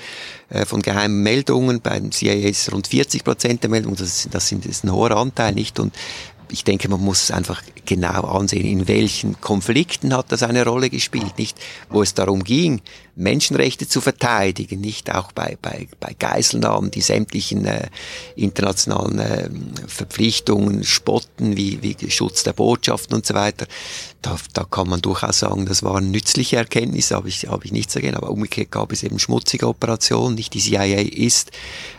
[0.50, 1.82] äh, von geheimen Meldungen.
[1.82, 4.92] Beim CIA ist es rund 40 Prozent der Meldungen, das, das, sind, das ist ein
[4.92, 5.80] hoher Anteil, nicht?
[5.80, 5.96] Und
[6.54, 11.40] ich denke, man muss einfach genau ansehen, in welchen Konflikten hat das eine Rolle gespielt,
[11.40, 11.58] nicht?
[11.90, 12.80] Wo es darum ging,
[13.16, 17.88] Menschenrechte zu verteidigen, nicht auch bei, bei, bei Geiselnahmen, die sämtlichen äh,
[18.36, 19.50] internationalen äh,
[19.88, 23.68] Verpflichtungen spotten, wie, wie Schutz der Botschaften und so weiter.
[24.22, 27.94] Da, da kann man durchaus sagen, das waren nützliche Erkenntnisse, habe ich, habe ich nichts
[27.94, 28.16] dagegen.
[28.16, 31.52] Aber umgekehrt gab es eben schmutzige Operationen, nicht die CIA ist.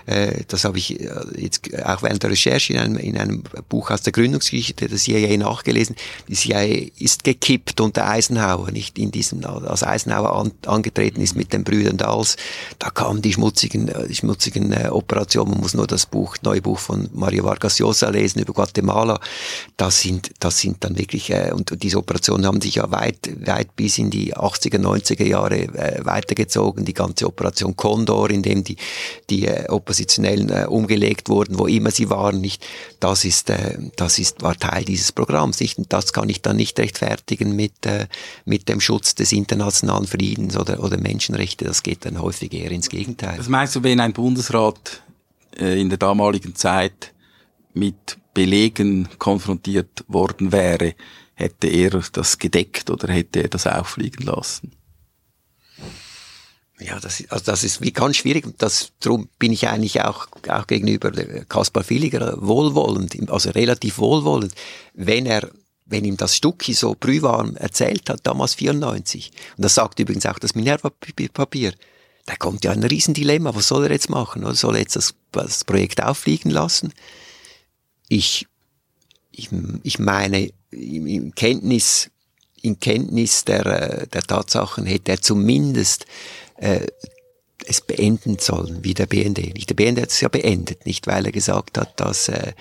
[0.06, 3.90] Äh, das habe ich äh, jetzt auch während der Recherche in einem, in einem Buch
[3.90, 4.12] aus der
[4.44, 5.96] Gründungsgeschichte der CIA nachgelesen.
[6.28, 11.52] Die CIA ist gekippt unter Eisenhower, nicht in diesem, als Eisenhower an, angetreten ist mit
[11.52, 12.37] den Brüdern Dals,
[12.78, 15.52] da kamen die schmutzigen, äh, die schmutzigen äh, Operationen.
[15.52, 19.20] Man muss nur das Buch, neue Buch von Mario Vargas Llosa lesen über Guatemala.
[19.76, 23.74] Das sind, das sind dann wirklich, äh, und diese Operationen haben sich ja weit, weit
[23.76, 26.85] bis in die 80er, 90er Jahre äh, weitergezogen.
[26.85, 28.76] Die ganze Operation Condor, in dem die,
[29.30, 32.64] die äh, Oppositionellen äh, umgelegt wurden, wo immer sie waren, nicht.
[33.00, 35.60] Das ist, äh, das ist, war Teil dieses Programms?
[35.76, 38.06] Und das kann ich dann nicht rechtfertigen mit, äh,
[38.44, 42.88] mit dem Schutz des internationalen Friedens oder oder Menschenrechte, das geht dann häufig eher ins
[42.88, 43.38] Gegenteil.
[43.38, 45.02] Was meinst du, wenn ein Bundesrat
[45.58, 47.12] äh, in der damaligen Zeit
[47.72, 50.94] mit Belegen konfrontiert worden wäre,
[51.34, 54.72] hätte er das gedeckt oder hätte er das auffliegen lassen?
[56.80, 58.46] Ja, das, also das ist wie ganz schwierig.
[58.58, 61.12] Das, darum bin ich eigentlich auch, auch gegenüber
[61.48, 64.54] Kaspar Villiger wohlwollend, also relativ wohlwollend,
[64.94, 65.50] wenn er
[65.87, 70.38] wenn ihm das Stucki so brühwarm erzählt hat, damals 94, und das sagt übrigens auch
[70.38, 71.74] das Minerva-Papier,
[72.26, 74.44] da kommt ja ein Riesendilemma, was soll er jetzt machen?
[74.44, 76.92] Oder soll er jetzt das, das Projekt auffliegen lassen?
[78.08, 78.46] Ich,
[79.30, 79.50] ich,
[79.82, 82.10] ich meine, in Kenntnis,
[82.62, 86.06] in Kenntnis der, der Tatsachen hätte er zumindest
[86.56, 86.86] äh,
[87.66, 89.54] es beenden sollen, wie der BND.
[89.54, 92.52] Nicht der BND hat es ja beendet, nicht weil er gesagt hat, dass äh,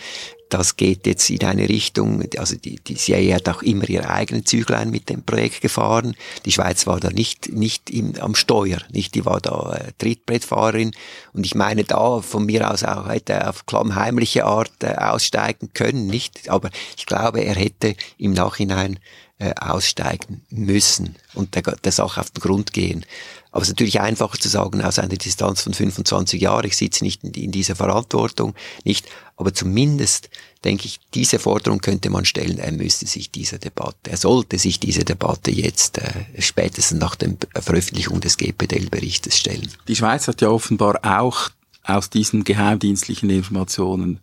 [0.53, 4.45] das geht jetzt in eine Richtung, also die, die CIA hat auch immer ihre eigenen
[4.45, 6.15] Züglein mit dem Projekt gefahren.
[6.45, 10.91] Die Schweiz war da nicht, nicht im, am Steuer, nicht, die war da äh, Trittbrettfahrerin.
[11.33, 16.05] Und ich meine da von mir aus auch hätte auf klammheimliche Art äh, aussteigen können,
[16.05, 16.49] nicht?
[16.49, 18.99] Aber ich glaube, er hätte im Nachhinein
[19.39, 23.05] äh, aussteigen müssen und der, der Sache auf den Grund gehen.
[23.53, 27.03] Aber es ist natürlich einfacher zu sagen, aus einer Distanz von 25 Jahren, ich sitze
[27.03, 30.31] nicht in, dieser Verantwortung, nicht, aber zumindest
[30.63, 34.79] denke ich, diese Forderung könnte man stellen, er müsste sich dieser Debatte, er sollte sich
[34.79, 39.69] diese Debatte jetzt äh, spätestens nach der Veröffentlichung des GPDL-Berichtes stellen.
[39.87, 41.51] Die Schweiz hat ja offenbar auch
[41.83, 44.19] aus diesen geheimdienstlichen Informationen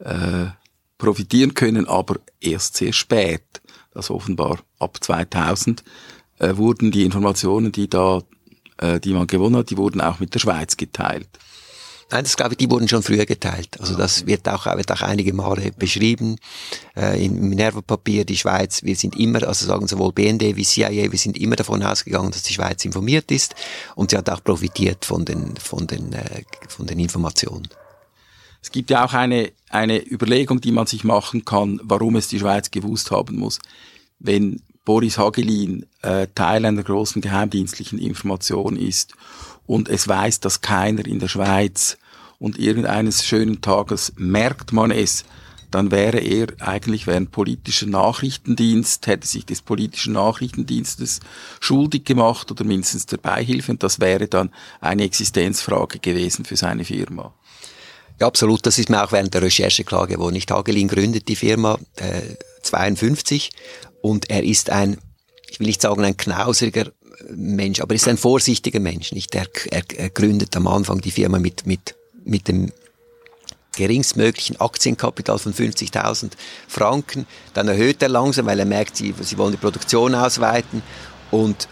[0.00, 0.46] äh,
[0.98, 3.42] profitieren können, aber erst sehr spät.
[3.92, 5.84] Das offenbar ab 2000
[6.40, 8.22] äh, wurden die Informationen, die da,
[8.78, 11.28] äh, die man gewonnen hat, die wurden auch mit der Schweiz geteilt.
[12.10, 13.80] Nein, das glaube ich, die wurden schon früher geteilt.
[13.80, 16.36] Also das wird auch, wird auch einige Male beschrieben
[16.96, 18.24] äh, im Minerva-Papier.
[18.24, 21.82] Die Schweiz, wir sind immer, also sagen sowohl BND wie CIA, wir sind immer davon
[21.82, 23.54] ausgegangen, dass die Schweiz informiert ist
[23.94, 27.68] und sie hat auch profitiert von den, von den, äh, von den Informationen.
[28.62, 32.38] Es gibt ja auch eine, eine Überlegung, die man sich machen kann, warum es die
[32.38, 33.58] Schweiz gewusst haben muss.
[34.18, 39.14] Wenn Boris Hagelin äh, Teil einer großen geheimdienstlichen Information ist
[39.66, 41.96] und es weiß, dass keiner in der Schweiz
[42.38, 45.24] und irgendeines schönen Tages merkt man es,
[45.70, 51.20] dann wäre er eigentlich während politischer Nachrichtendienst, hätte sich des politischen Nachrichtendienstes
[51.58, 56.84] schuldig gemacht oder mindestens der Beihilfe und das wäre dann eine Existenzfrage gewesen für seine
[56.84, 57.34] Firma.
[58.20, 58.64] Ja, absolut.
[58.64, 60.34] Das ist mir auch während der Recherche klar geworden.
[60.34, 62.20] Nicht Hagelin gründet die Firma äh,
[62.62, 63.50] 52
[64.04, 64.98] und er ist ein,
[65.48, 66.92] ich will nicht sagen ein knauseriger
[67.30, 69.12] Mensch, aber er ist ein vorsichtiger Mensch.
[69.12, 69.34] Nicht?
[69.34, 72.70] Er, er, er gründet am Anfang die Firma mit, mit, mit dem
[73.74, 76.32] geringstmöglichen Aktienkapital von 50.000
[76.68, 77.26] Franken.
[77.54, 80.82] Dann erhöht er langsam, weil er merkt, sie, sie wollen die Produktion ausweiten.
[81.30, 81.66] Und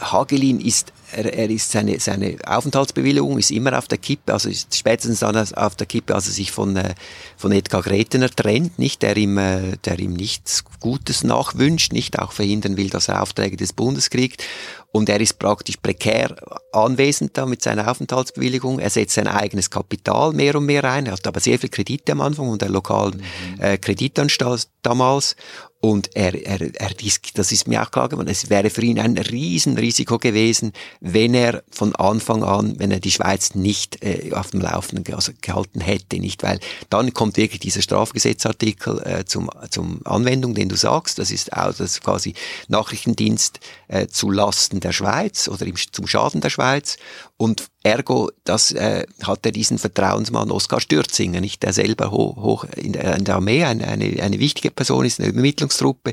[0.00, 4.76] Hagelin ist er, er ist seine, seine Aufenthaltsbewilligung ist immer auf der Kippe, also ist
[4.76, 6.94] spätestens dann auf der Kippe, als er sich von, äh,
[7.36, 12.32] von Edgar Gretener trennt, nicht, der ihm, äh, der ihm nichts Gutes nachwünscht, nicht auch
[12.32, 14.44] verhindern will, dass er Aufträge des Bundes kriegt.
[14.92, 16.34] Und er ist praktisch prekär
[16.72, 18.78] anwesend da mit seiner Aufenthaltsbewilligung.
[18.78, 21.06] Er setzt sein eigenes Kapital mehr und mehr ein.
[21.06, 23.62] Er hat aber sehr viel Kredite am Anfang und der lokalen mhm.
[23.62, 25.36] äh, Kreditanstalt damals.
[25.80, 26.90] Und er, er, er,
[27.34, 31.62] das ist mir auch klar geworden, es wäre für ihn ein Riesenrisiko gewesen, wenn er
[31.70, 36.18] von Anfang an, wenn er die Schweiz nicht äh, auf dem Laufenden also gehalten hätte,
[36.18, 41.30] nicht, weil dann kommt wirklich dieser Strafgesetzartikel äh, zum, zum Anwendung, den du sagst, das
[41.30, 42.34] ist auch das quasi
[42.68, 46.96] Nachrichtendienst äh, zu Lasten der Schweiz oder im, zum Schaden der Schweiz.
[47.36, 52.64] Und ergo, das äh, hat er diesen Vertrauensmann Oskar Stürzinger, nicht der selber hoch, hoch
[52.76, 55.34] in, der, in der Armee eine, eine, eine wichtige Person ist, eine
[55.66, 56.12] Übermittlungstruppe,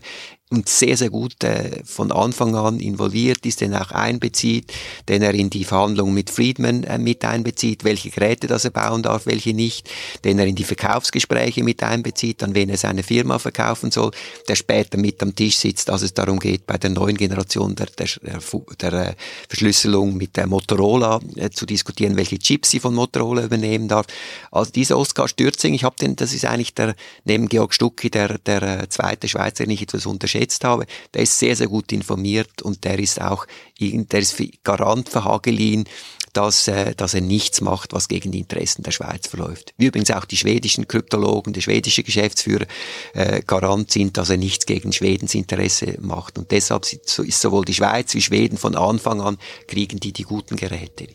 [0.53, 4.71] und sehr, sehr gut äh, von Anfang an involviert ist, den auch einbezieht,
[5.09, 9.01] den er in die Verhandlungen mit Friedman äh, mit einbezieht, welche Geräte das er bauen
[9.01, 9.89] darf, welche nicht,
[10.23, 14.11] den er in die Verkaufsgespräche mit einbezieht, an wen er seine Firma verkaufen soll,
[14.47, 17.87] der später mit am Tisch sitzt, als es darum geht, bei der neuen Generation der,
[17.87, 18.39] der, der,
[18.79, 19.13] der äh,
[19.49, 24.05] Verschlüsselung mit der Motorola äh, zu diskutieren, welche Chips sie von Motorola übernehmen darf.
[24.51, 28.37] Also dieser Oskar Stürzing, ich habe den, das ist eigentlich der, neben Georg Stucki, der,
[28.37, 31.91] der äh, zweite Schweizer, den ich etwas unterschätzt geschätzt habe, der ist sehr, sehr gut
[31.91, 33.45] informiert und der ist auch,
[33.79, 35.85] der ist Garant für Hagelin,
[36.33, 39.73] dass, äh, dass er nichts macht, was gegen die Interessen der Schweiz verläuft.
[39.77, 42.65] Wie übrigens auch die schwedischen Kryptologen, die schwedische Geschäftsführer
[43.13, 46.39] äh, Garant sind, dass er nichts gegen Schwedens Interesse macht.
[46.39, 50.55] Und deshalb ist sowohl die Schweiz wie Schweden von Anfang an kriegen die die guten
[50.55, 51.07] Geräte.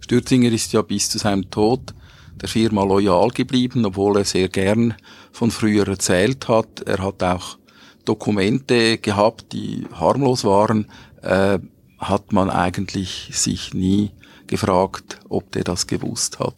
[0.00, 1.94] Stürzinger ist ja bis zu seinem Tod
[2.40, 4.94] der Firma loyal geblieben, obwohl er sehr gern
[5.30, 6.80] von früher erzählt hat.
[6.86, 7.58] Er hat auch
[8.04, 10.90] Dokumente gehabt, die harmlos waren,
[11.22, 11.58] äh,
[11.98, 14.10] hat man eigentlich sich nie
[14.46, 16.54] gefragt, ob der das gewusst hat.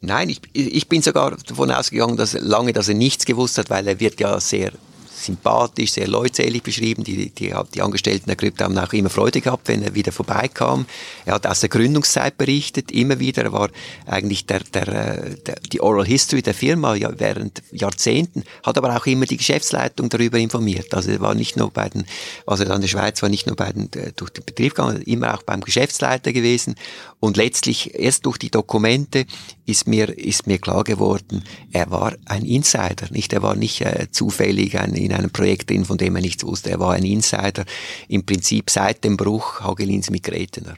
[0.00, 3.86] Nein, ich, ich bin sogar davon ausgegangen, dass lange, dass er nichts gewusst hat, weil
[3.88, 4.72] er wird ja sehr
[5.16, 7.04] sympathisch, sehr leutselig beschrieben.
[7.04, 10.86] Die, die, die Angestellten der Krypto haben auch immer Freude gehabt, wenn er wieder vorbeikam.
[11.24, 13.44] Er hat aus der Gründungszeit berichtet, immer wieder.
[13.44, 13.70] Er war
[14.06, 18.96] eigentlich der, der, äh, der, die Oral History der Firma ja, während Jahrzehnten, hat aber
[18.96, 20.94] auch immer die Geschäftsleitung darüber informiert.
[20.94, 22.04] Also er war nicht nur bei den,
[22.46, 25.02] also dann in der Schweiz war nicht nur bei den, äh, durch den Betrieb gegangen,
[25.02, 26.76] immer auch beim Geschäftsleiter gewesen.
[27.18, 29.26] Und letztlich erst durch die Dokumente
[29.64, 33.32] ist mir, ist mir klar geworden, er war ein Insider, nicht?
[33.32, 36.70] Er war nicht äh, zufällig ein, in einem Projekt drin, von dem er nichts wusste.
[36.70, 37.64] Er war ein Insider
[38.08, 40.76] im Prinzip seit dem Bruch Hagelins mit Gretener.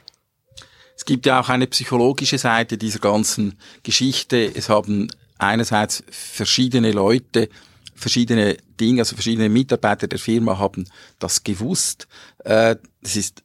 [0.95, 4.51] Es gibt ja auch eine psychologische Seite dieser ganzen Geschichte.
[4.53, 7.49] Es haben einerseits verschiedene Leute,
[7.95, 10.87] verschiedene Dinge, also verschiedene Mitarbeiter der Firma haben
[11.19, 12.07] das gewusst.
[12.43, 13.43] Äh, das ist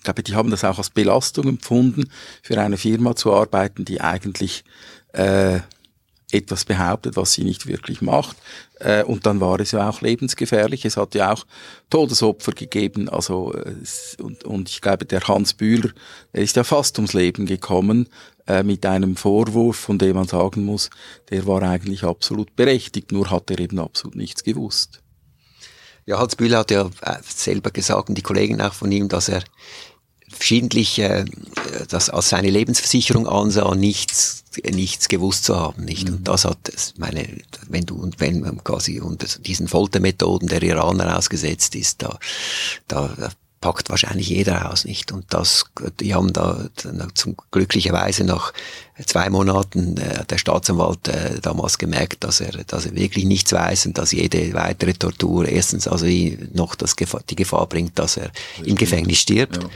[0.00, 2.08] ich glaube, die haben das auch als Belastung empfunden,
[2.42, 4.64] für eine Firma zu arbeiten, die eigentlich
[5.12, 5.60] äh,
[6.32, 8.36] etwas behauptet, was sie nicht wirklich macht.
[8.78, 10.84] Äh, und dann war es ja auch lebensgefährlich.
[10.84, 11.46] Es hat ja auch
[11.90, 13.08] Todesopfer gegeben.
[13.08, 13.74] Also äh,
[14.22, 15.90] und, und ich glaube, der Hans Bühler,
[16.32, 18.08] er ist ja fast ums Leben gekommen
[18.46, 20.90] äh, mit einem Vorwurf, von dem man sagen muss,
[21.30, 23.12] der war eigentlich absolut berechtigt.
[23.12, 25.00] Nur hat er eben absolut nichts gewusst.
[26.06, 29.28] Ja, Hans Bühler hat ja äh, selber gesagt und die Kollegen auch von ihm, dass
[29.28, 29.44] er
[30.30, 31.24] verschiedentlich äh,
[31.88, 36.08] das als seine Lebensversicherung ansah, nichts, nichts gewusst zu haben, nicht?
[36.08, 36.16] Mhm.
[36.16, 36.58] Und das hat,
[36.98, 37.26] meine,
[37.68, 42.18] wenn du, und wenn man quasi unter diesen Foltermethoden der Iraner ausgesetzt ist, da,
[42.88, 45.12] da packt wahrscheinlich jeder aus, nicht?
[45.12, 45.66] Und das,
[46.00, 46.68] die haben da
[47.14, 48.54] zum glücklicherweise nach
[49.04, 53.86] zwei Monaten äh, der Staatsanwalt äh, damals gemerkt, dass er, dass er wirklich nichts weiß
[53.86, 56.06] und dass jede weitere Tortur erstens also
[56.54, 58.30] noch das Gefahr, die Gefahr bringt, dass er
[58.64, 59.56] im Gefängnis stirbt.
[59.56, 59.68] Ja.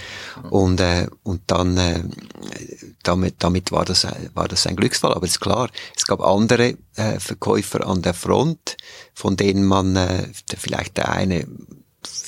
[0.43, 0.49] Ja.
[0.49, 2.05] Und äh, und dann äh,
[3.03, 5.13] damit damit war das war das ein Glücksfall.
[5.13, 8.79] Aber es ist klar, es gab andere äh, Verkäufer an der Front,
[9.13, 11.47] von denen man äh, vielleicht der eine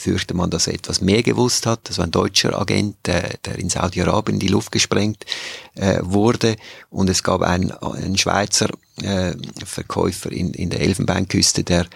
[0.07, 1.81] fürchte man, dass er etwas mehr gewusst hat.
[1.89, 5.27] Das war ein deutscher Agent, der, der in Saudi-Arabien in die Luft gesprengt
[5.75, 6.57] äh, wurde.
[6.91, 8.69] Und es gab einen, einen Schweizer
[9.03, 9.33] äh,
[9.65, 11.87] Verkäufer in, in der Elfenbeinküste, der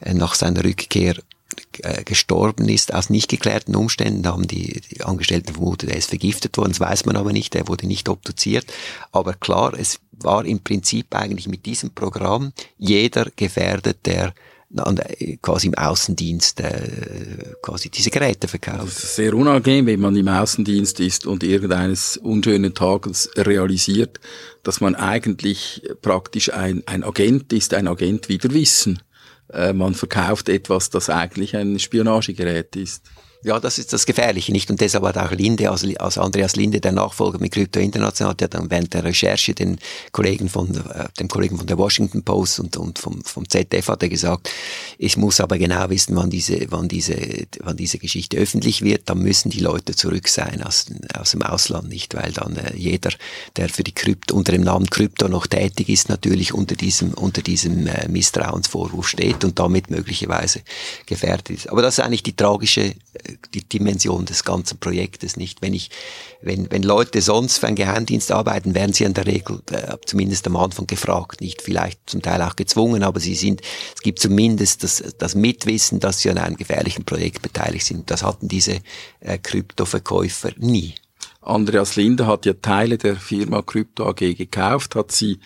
[0.00, 1.16] äh, nach seiner Rückkehr
[1.82, 6.10] äh, gestorben ist aus nicht geklärten Umständen, da haben die, die Angestellten vermutet, er ist
[6.10, 8.66] vergiftet worden, das weiß man aber nicht, er wurde nicht obduziert.
[9.10, 14.34] Aber klar, es war im Prinzip eigentlich mit diesem Programm jeder gefährdet, der
[15.40, 18.86] quasi im Außendienst äh, quasi diese Geräte verkauft.
[18.86, 24.20] Das ist sehr unangenehm, wenn man im Außendienst ist und irgendeines unschönen Tages realisiert,
[24.62, 29.00] dass man eigentlich praktisch ein, ein Agent ist, ein Agent wider Wissen.
[29.52, 33.04] Äh, man verkauft etwas, das eigentlich ein Spionagegerät ist.
[33.44, 34.70] Ja, das ist das Gefährliche, nicht?
[34.70, 38.48] Und deshalb hat auch Linde, also, also Andreas Linde, der Nachfolger mit Krypto International, der
[38.48, 39.78] dann während der Recherche den
[40.12, 44.02] Kollegen von, äh, dem Kollegen von der Washington Post und, und vom, vom ZDF hat
[44.02, 44.50] er gesagt,
[44.96, 47.16] ich muss aber genau wissen, wann diese, wann diese,
[47.60, 51.90] wann diese Geschichte öffentlich wird, dann müssen die Leute zurück sein aus, aus dem Ausland,
[51.90, 52.14] nicht?
[52.14, 53.10] Weil dann äh, jeder,
[53.56, 57.42] der für die Krypto, unter dem Namen Krypto noch tätig ist, natürlich unter diesem, unter
[57.42, 60.62] diesem äh, Misstrauensvorwurf steht und damit möglicherweise
[61.04, 61.68] gefährdet ist.
[61.68, 62.94] Aber das ist eigentlich die tragische äh,
[63.52, 65.62] die Dimension des ganzen Projektes nicht.
[65.62, 65.90] Wenn ich,
[66.42, 70.46] wenn, wenn Leute sonst für einen Geheimdienst arbeiten, werden sie in der Regel äh, zumindest
[70.46, 73.62] am Anfang gefragt, nicht vielleicht zum Teil auch gezwungen, aber sie sind,
[73.94, 78.10] es gibt zumindest das, das Mitwissen, dass sie an einem gefährlichen Projekt beteiligt sind.
[78.10, 78.80] Das hatten diese
[79.20, 80.94] äh, Kryptoverkäufer nie.
[81.44, 85.40] Andreas Linde hat ja Teile der Firma Krypto AG gekauft, hat sie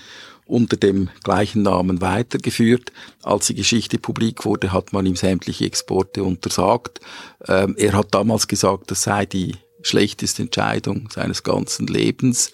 [0.49, 2.93] unter dem gleichen Namen weitergeführt.
[3.23, 7.01] Als die Geschichte publik wurde, hat man ihm sämtliche Exporte untersagt.
[7.47, 12.53] Ähm, er hat damals gesagt, das sei die schlechteste Entscheidung seines ganzen Lebens.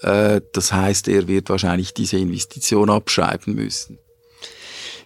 [0.00, 3.98] Äh, das heißt, er wird wahrscheinlich diese Investition abschreiben müssen.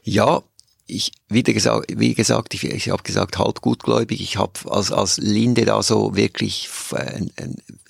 [0.03, 0.43] Ja,
[0.91, 4.23] ich, wie gesagt, wie gesagt ich, ich habe gesagt, halt gutgläubig.
[4.23, 7.21] Ich habe als, als Linde da so wirklich äh,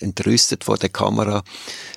[0.01, 1.43] entrüstet vor der Kamera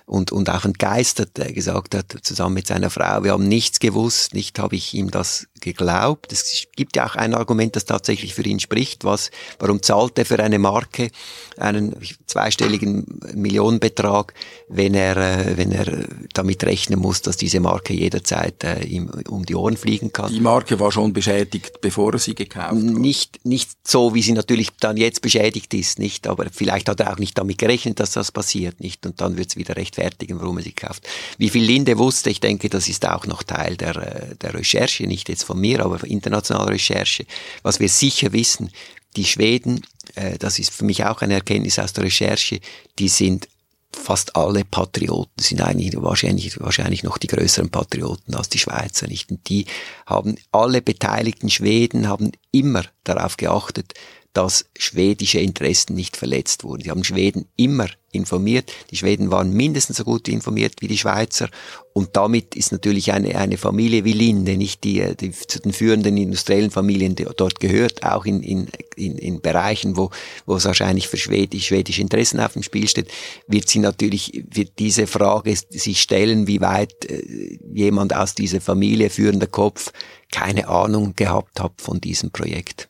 [0.07, 4.35] und, und auch entgeistert, der gesagt hat, zusammen mit seiner Frau, wir haben nichts gewusst,
[4.35, 6.33] nicht habe ich ihm das geglaubt.
[6.33, 9.05] Es gibt ja auch ein Argument, das tatsächlich für ihn spricht.
[9.05, 11.11] Was, warum zahlt er für eine Marke
[11.57, 14.35] einen zweistelligen Millionenbetrag,
[14.69, 19.47] wenn er, äh, wenn er damit rechnen muss, dass diese Marke jederzeit äh, ihm um
[19.47, 20.33] die Ohren fliegen kann?
[20.33, 22.75] Die Marke war schon beschädigt, bevor er sie gekauft hat.
[22.75, 26.27] Nicht, nicht so, wie sie natürlich dann jetzt beschädigt ist, nicht.
[26.27, 29.07] Aber vielleicht hat er auch nicht damit gerechnet, dass das passiert, nicht.
[29.07, 31.07] Und dann wird es wieder rechtfertigen, warum er sie kauft.
[31.39, 35.07] Wie viel Linde wusste, ich denke, das ist auch noch Teil der, äh, der Recherche,
[35.07, 37.25] nicht jetzt von mir, aber internationaler Recherche.
[37.63, 38.71] Was wir sicher wissen,
[39.17, 39.83] die Schweden,
[40.15, 42.61] äh, das ist für mich auch eine Erkenntnis aus der Recherche,
[42.99, 43.49] die sind
[43.95, 49.31] fast alle Patrioten sind eigentlich wahrscheinlich, wahrscheinlich noch die größeren Patrioten als die Schweizer, nicht?
[49.31, 49.67] Und die
[50.07, 53.93] haben, alle beteiligten Schweden haben immer darauf geachtet,
[54.33, 56.83] dass schwedische Interessen nicht verletzt wurden.
[56.83, 58.73] Sie haben Schweden immer informiert.
[58.91, 61.49] Die Schweden waren mindestens so gut informiert wie die Schweizer.
[61.93, 66.17] Und damit ist natürlich eine, eine Familie wie Linde, nicht die, die zu den führenden
[66.17, 70.11] industriellen Familien die dort gehört, auch in, in, in, in Bereichen, wo,
[70.47, 73.11] wo es wahrscheinlich für Schwedisch, schwedische Interessen auf dem Spiel steht,
[73.47, 79.11] wird sie natürlich, wird diese Frage sich stellen, wie weit äh, jemand aus dieser Familie,
[79.11, 79.93] führender Kopf,
[80.31, 82.89] keine Ahnung gehabt hat von diesem Projekt.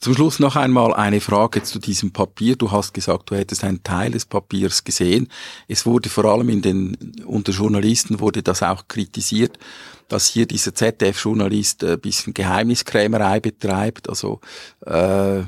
[0.00, 2.54] Zum Schluss noch einmal eine Frage zu diesem Papier.
[2.54, 5.28] Du hast gesagt, du hättest einen Teil des Papiers gesehen.
[5.66, 6.96] Es wurde vor allem in den,
[7.26, 9.58] unter Journalisten wurde das auch kritisiert,
[10.06, 14.40] dass hier dieser ZDF-Journalist ein bisschen Geheimniskrämerei betreibt, also,
[14.86, 15.42] äh,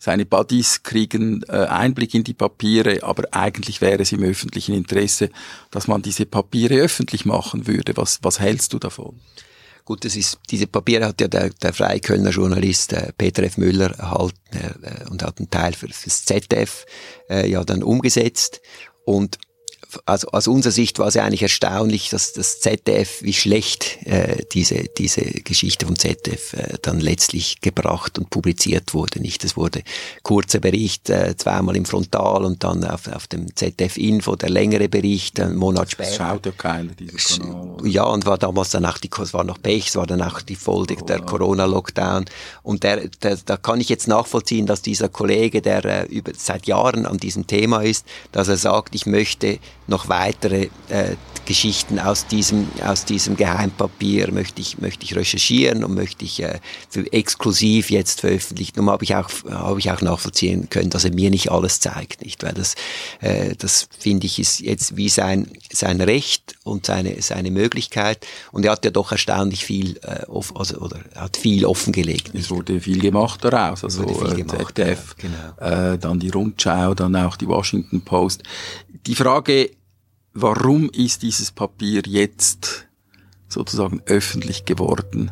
[0.00, 5.30] seine Buddies kriegen äh, Einblick in die Papiere, aber eigentlich wäre es im öffentlichen Interesse,
[5.70, 7.96] dass man diese Papiere öffentlich machen würde.
[7.96, 9.20] Was, was hältst du davon?
[9.84, 13.58] Gut, das ist, diese Papiere hat ja der, der freie Kölner Journalist äh, Peter F.
[13.58, 16.86] Müller erhalten äh, und hat einen Teil für, fürs ZDF
[17.28, 18.60] äh, ja dann umgesetzt.
[19.04, 19.38] Und
[20.06, 24.44] also aus unserer Sicht war es ja eigentlich erstaunlich, dass das ZDF, wie schlecht äh,
[24.52, 29.20] diese, diese Geschichte vom ZDF äh, dann letztlich gebracht und publiziert wurde.
[29.20, 29.82] Nicht, es wurde
[30.22, 35.40] kurzer Bericht, äh, zweimal im Frontal und dann auf, auf dem ZDF-Info der längere Bericht,
[35.40, 36.08] einen Monat später.
[36.08, 37.76] Das schaut ja keiner, dieses Kanal.
[37.84, 40.40] Ja, und war damals dann auch die, es war noch Pech, es war dann auch
[40.42, 41.16] die Folge Corona.
[41.16, 42.24] der Corona-Lockdown.
[42.62, 46.66] Und der, der, da kann ich jetzt nachvollziehen, dass dieser Kollege, der äh, über, seit
[46.66, 52.26] Jahren an diesem Thema ist, dass er sagt, ich möchte noch weitere äh, Geschichten aus
[52.26, 57.90] diesem, aus diesem Geheimpapier möchte ich, möchte ich recherchieren und möchte ich äh, für exklusiv
[57.90, 58.78] jetzt veröffentlichen.
[58.78, 62.22] Und habe ich auch, habe ich auch nachvollziehen können, dass er mir nicht alles zeigt,
[62.22, 62.42] nicht?
[62.44, 62.74] Weil das,
[63.20, 68.24] äh, das finde ich ist jetzt wie sein, sein Recht und seine, seine Möglichkeit.
[68.52, 72.34] Und er hat ja doch erstaunlich viel, äh, off, also, oder hat viel offengelegt.
[72.34, 72.44] Nicht?
[72.44, 73.82] Es wurde viel gemacht daraus.
[73.82, 75.28] Also, viel äh, gemacht, ZDF, ja,
[75.58, 75.92] genau.
[75.92, 78.42] äh, dann die Rundschau, dann auch die Washington Post.
[79.06, 79.70] Die Frage,
[80.34, 82.86] warum ist dieses Papier jetzt
[83.48, 85.30] sozusagen öffentlich geworden?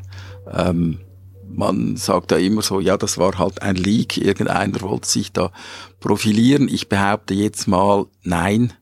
[0.51, 1.01] Ähm,
[1.49, 5.53] man sagt da immer so, ja, das war halt ein Leak, irgendeiner wollte sich da
[5.99, 6.69] profilieren.
[6.69, 8.73] Ich behaupte jetzt mal, nein,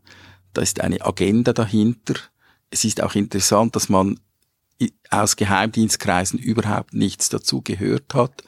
[0.52, 2.14] da ist eine Agenda dahinter.
[2.70, 4.20] Es ist auch interessant, dass man
[5.10, 8.44] aus Geheimdienstkreisen überhaupt nichts dazu gehört hat.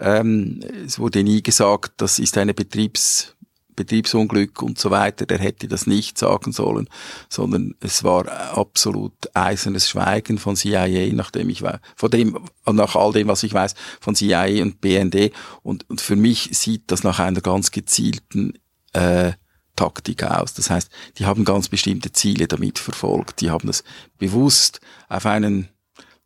[0.00, 3.36] Ähm, es wurde nie gesagt, das ist eine Betriebs
[3.78, 6.88] Betriebsunglück und so weiter, der hätte das nicht sagen sollen,
[7.28, 11.62] sondern es war absolut eisernes Schweigen von CIA, nachdem ich
[11.94, 15.32] von dem, nach all dem, was ich weiß, von CIA und BND.
[15.62, 18.58] Und, und für mich sieht das nach einer ganz gezielten
[18.92, 19.32] äh,
[19.76, 20.54] Taktik aus.
[20.54, 23.40] Das heißt, die haben ganz bestimmte Ziele damit verfolgt.
[23.40, 23.84] Die haben das
[24.18, 25.68] bewusst auf einen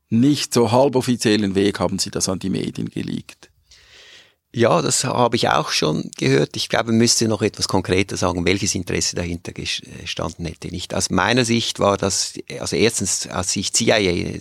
[0.08, 3.51] nicht so halboffiziellen Weg haben sie das an die Medien gelegt.
[4.54, 6.56] Ja, das habe ich auch schon gehört.
[6.56, 10.68] Ich glaube, man müsste noch etwas konkreter sagen, welches Interesse dahinter gestanden hätte.
[10.68, 14.38] Nicht aus meiner Sicht war das, also erstens, als ich CIA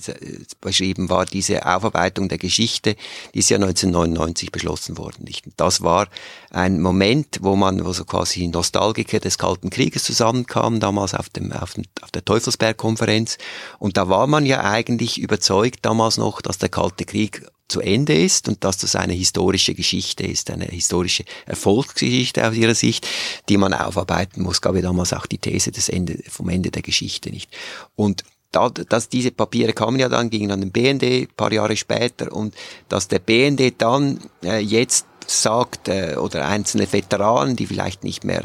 [0.60, 2.98] beschrieben war, diese Aufarbeitung der Geschichte,
[3.34, 5.24] die ist ja 1999 beschlossen worden.
[5.24, 5.46] Nicht?
[5.56, 6.10] Das war
[6.50, 11.54] ein Moment, wo man, wo so quasi Nostalgiker des Kalten Krieges zusammenkamen, damals auf dem,
[11.54, 13.38] auf, dem, auf der Teufelsberg-Konferenz.
[13.80, 18.14] Und da war man ja eigentlich überzeugt damals noch, dass der Kalte Krieg zu Ende
[18.14, 23.08] ist und dass das eine historische Geschichte ist, eine historische Erfolgsgeschichte aus ihrer Sicht,
[23.50, 24.62] die man aufarbeiten muss.
[24.62, 27.50] Gab ja damals auch die These des Ende, vom Ende der Geschichte nicht.
[27.96, 32.34] Und da, dass diese Papiere kamen ja dann, gingen an den BND paar Jahre später
[32.34, 32.54] und
[32.90, 38.44] dass der BND dann äh, jetzt sagt, äh, oder einzelne Veteranen, die vielleicht nicht mehr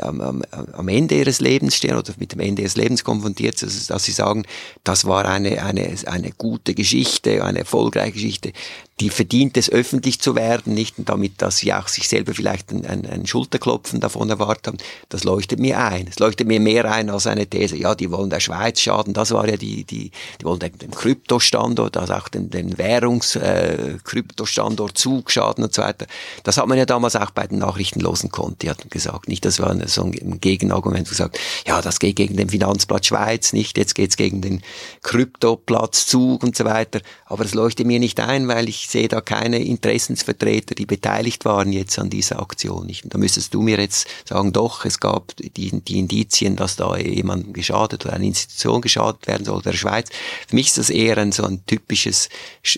[0.00, 3.90] am, am, am Ende ihres Lebens stehen oder mit dem Ende ihres Lebens konfrontiert sind,
[3.90, 4.44] dass sie sagen,
[4.84, 8.52] das war eine, eine, eine gute Geschichte, eine erfolgreiche Geschichte,
[9.00, 12.72] die verdient es, öffentlich zu werden, nicht und damit, dass sie auch sich selber vielleicht
[12.72, 14.78] ein, ein, ein Schulterklopfen davon erwartet haben,
[15.10, 16.06] das leuchtet mir ein.
[16.08, 19.32] Es leuchtet mir mehr ein als eine These, ja, die wollen der Schweiz schaden, das
[19.32, 25.30] war ja die, die, die wollen den, Kryptostandort, also auch den, den Währungskryptostandort äh, Zug
[25.30, 26.06] schaden und so weiter.
[26.42, 29.44] Das hat man ja damals auch bei den nachrichtenlosen Konti hat gesagt, nicht?
[29.44, 33.76] Das war so ein Gegenargument, gesagt, ja, das geht gegen den Finanzplatz Schweiz, nicht?
[33.76, 34.62] Jetzt geht's gegen den
[35.02, 37.02] Kryptoplatz Zug und so weiter.
[37.28, 41.72] Aber das leuchtet mir nicht ein, weil ich sehe da keine Interessensvertreter, die beteiligt waren
[41.72, 42.86] jetzt an dieser Aktion.
[42.86, 46.96] Und da müsstest du mir jetzt sagen, doch, es gab die, die Indizien, dass da
[46.96, 50.08] jemandem geschadet oder eine Institution geschadet werden soll, der Schweiz.
[50.46, 52.28] Für mich ist das eher ein so ein typisches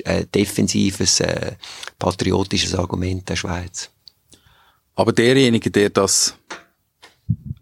[0.04, 1.52] äh, defensives, äh,
[1.98, 3.90] patriotisches Argument der Schweiz.
[4.94, 6.38] Aber derjenige, der das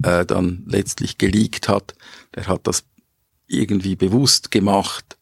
[0.05, 1.97] äh, dann letztlich geleakt hat,
[2.37, 2.85] der hat das
[3.49, 5.17] irgendwie bewusst gemacht.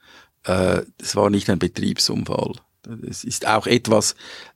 [0.44, 2.52] Äh, das war nicht ein Betriebsunfall.
[2.82, 4.14] Das ist auch etwas,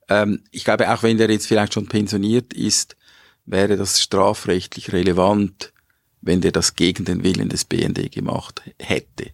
[0.08, 2.96] ähm, ich glaube, auch wenn der jetzt vielleicht schon pensioniert ist,
[3.46, 5.72] wäre das strafrechtlich relevant,
[6.20, 9.30] wenn der das gegen den Willen des BND gemacht hätte.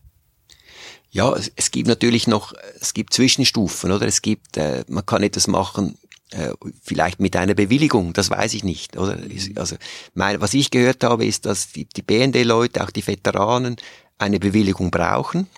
[1.10, 4.06] Ja, es, es gibt natürlich noch, es gibt Zwischenstufen, oder?
[4.06, 5.98] Es gibt, äh, man kann etwas machen,
[6.30, 6.52] äh,
[6.82, 9.18] vielleicht mit einer Bewilligung, das weiß ich nicht, oder?
[9.56, 9.76] Also,
[10.14, 13.76] mein, was ich gehört habe, ist, dass die, die BND-Leute, auch die Veteranen,
[14.18, 15.48] eine Bewilligung brauchen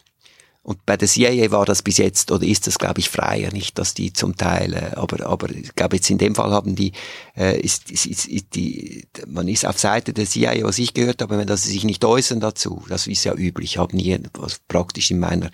[0.67, 3.79] Und bei der CIA war das bis jetzt, oder ist das, glaube ich, freier, nicht,
[3.79, 6.91] dass die zum Teil, äh, aber, aber ich glaube, jetzt in dem Fall haben die,
[7.37, 11.23] äh, ist, ist, ist, ist die, man ist auf Seite der CIA, was ich gehört
[11.23, 12.83] habe, dass sie sich nicht äußern dazu.
[12.89, 13.75] Das ist ja üblich.
[13.75, 15.53] Ich habe nie, was praktisch in meiner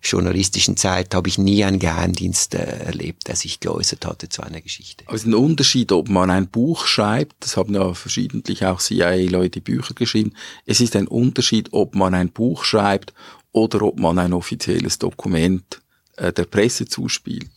[0.00, 4.60] journalistischen Zeit, habe ich nie einen Geheimdienst äh, erlebt, der sich geäußert hatte zu einer
[4.60, 5.04] Geschichte.
[5.10, 9.94] Ist ein Unterschied, ob man ein Buch schreibt, das haben ja verschiedentlich auch CIA-Leute Bücher
[9.94, 10.34] geschrieben,
[10.66, 13.12] es ist ein Unterschied, ob man ein Buch schreibt
[13.52, 15.82] oder ob man ein offizielles Dokument
[16.16, 17.50] äh, der Presse zuspielt.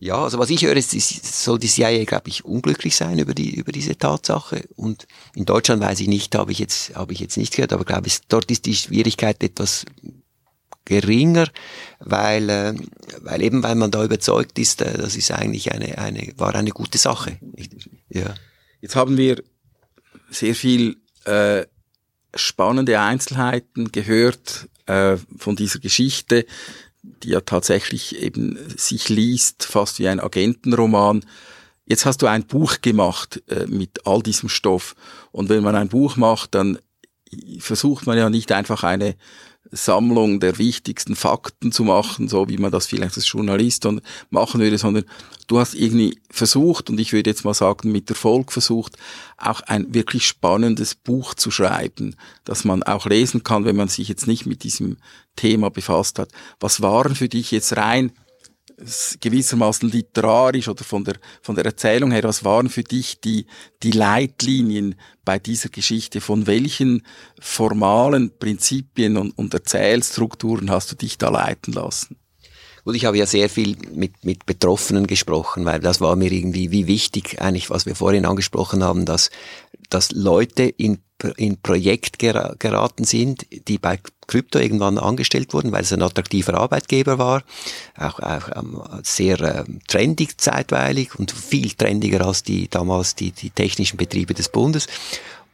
[0.00, 3.34] Ja, also was ich höre, ist, ist soll die CIA, glaube ich, unglücklich sein über
[3.34, 4.62] die über diese Tatsache.
[4.76, 7.84] Und in Deutschland weiß ich nicht, habe ich jetzt habe ich jetzt nicht gehört, aber
[7.84, 9.86] glaube ich, dort ist die Schwierigkeit etwas
[10.84, 11.48] geringer,
[11.98, 12.74] weil äh,
[13.22, 16.70] weil eben weil man da überzeugt ist, äh, das ist eigentlich eine eine war eine
[16.70, 17.38] gute Sache.
[18.08, 18.34] Ja.
[18.80, 19.42] Jetzt haben wir
[20.30, 21.66] sehr viel äh,
[22.36, 26.46] spannende Einzelheiten gehört äh, von dieser Geschichte,
[27.02, 31.24] die ja tatsächlich eben sich liest, fast wie ein Agentenroman.
[31.86, 34.94] Jetzt hast du ein Buch gemacht äh, mit all diesem Stoff.
[35.30, 36.78] Und wenn man ein Buch macht, dann
[37.60, 39.14] versucht man ja nicht einfach eine
[39.70, 43.86] Sammlung der wichtigsten Fakten zu machen, so wie man das vielleicht als Journalist
[44.30, 45.04] machen würde, sondern
[45.46, 48.96] du hast irgendwie versucht, und ich würde jetzt mal sagen, mit Erfolg versucht,
[49.36, 54.08] auch ein wirklich spannendes Buch zu schreiben, das man auch lesen kann, wenn man sich
[54.08, 54.96] jetzt nicht mit diesem
[55.36, 56.30] Thema befasst hat.
[56.60, 58.12] Was waren für dich jetzt rein
[59.20, 63.46] gewissermaßen literarisch oder von der, von der Erzählung her, was waren für dich die,
[63.82, 66.20] die Leitlinien bei dieser Geschichte?
[66.20, 67.04] Von welchen
[67.40, 72.16] formalen Prinzipien und, und Erzählstrukturen hast du dich da leiten lassen?
[72.84, 76.70] Gut, ich habe ja sehr viel mit, mit Betroffenen gesprochen, weil das war mir irgendwie
[76.70, 79.30] wie wichtig, eigentlich, was wir vorhin angesprochen haben, dass,
[79.90, 80.98] dass Leute in
[81.36, 87.18] in Projekt geraten sind, die bei Krypto irgendwann angestellt wurden, weil es ein attraktiver Arbeitgeber
[87.18, 87.42] war,
[87.96, 93.50] auch, auch ähm, sehr äh, trendig zeitweilig und viel trendiger als die damals die, die
[93.50, 94.86] technischen Betriebe des Bundes.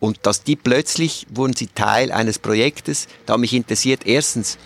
[0.01, 4.59] Und dass die plötzlich wurden sie Teil eines Projektes, da mich interessiert erstens,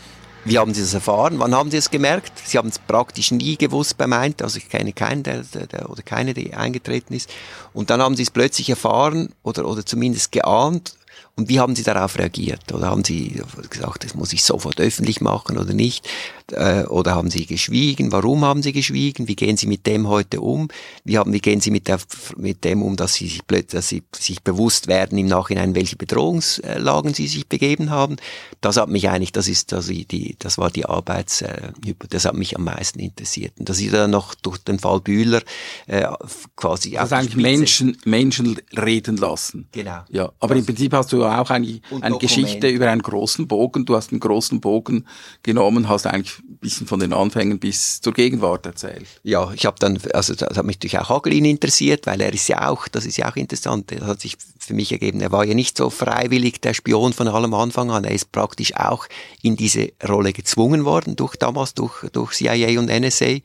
[0.49, 1.39] wie haben Sie das erfahren?
[1.39, 2.33] Wann haben Sie es gemerkt?
[2.45, 5.91] Sie haben es praktisch nie gewusst beim Eintritt, also ich kenne keinen, der, der, der,
[5.91, 7.31] oder keine, die eingetreten ist.
[7.73, 10.98] Und dann haben Sie es plötzlich erfahren oder, oder zumindest geahnt
[11.39, 12.73] und wie haben Sie darauf reagiert?
[12.73, 16.09] Oder haben Sie gesagt, das muss ich sofort öffentlich machen oder nicht?
[16.51, 18.11] Äh, oder haben Sie geschwiegen?
[18.11, 19.29] Warum haben Sie geschwiegen?
[19.29, 20.69] Wie gehen Sie mit dem heute um?
[21.05, 22.01] Wie, haben, wie gehen Sie mit, der,
[22.37, 27.15] mit dem um, dass Sie, sich, dass Sie sich bewusst werden im Nachhinein, welche Bedrohungslagen
[27.15, 28.17] Sie sich begeben haben?
[28.61, 31.71] Das hat mich eigentlich, das ist, das, die, das war die Arbeits, äh,
[32.09, 33.53] das hat mich am meisten interessiert.
[33.61, 35.43] Und dass ich dann noch durch den Fall Bühler
[35.87, 36.09] äh,
[36.57, 39.69] quasi das eigentlich Menschen, Menschen reden lassen.
[39.71, 40.01] Genau.
[40.09, 43.85] Ja, aber im Prinzip hast du auch eigentlich eine Geschichte über einen großen Bogen.
[43.85, 45.07] Du hast einen großen Bogen
[45.43, 49.07] genommen, hast eigentlich ein bisschen von den Anfängen bis zur Gegenwart erzählt.
[49.23, 52.49] Ja, ich habe dann, also das hat mich natürlich auch Hagelin interessiert, weil er ist
[52.49, 55.45] ja auch, das ist ja auch interessant, das hat sich für mich ergeben, er war
[55.45, 59.07] ja nicht so freiwillig der Spion von allem Anfang an, er ist praktisch auch
[59.43, 63.39] in diese Rolle gezwungen worden, durch damals, durch, durch CIA und NSA.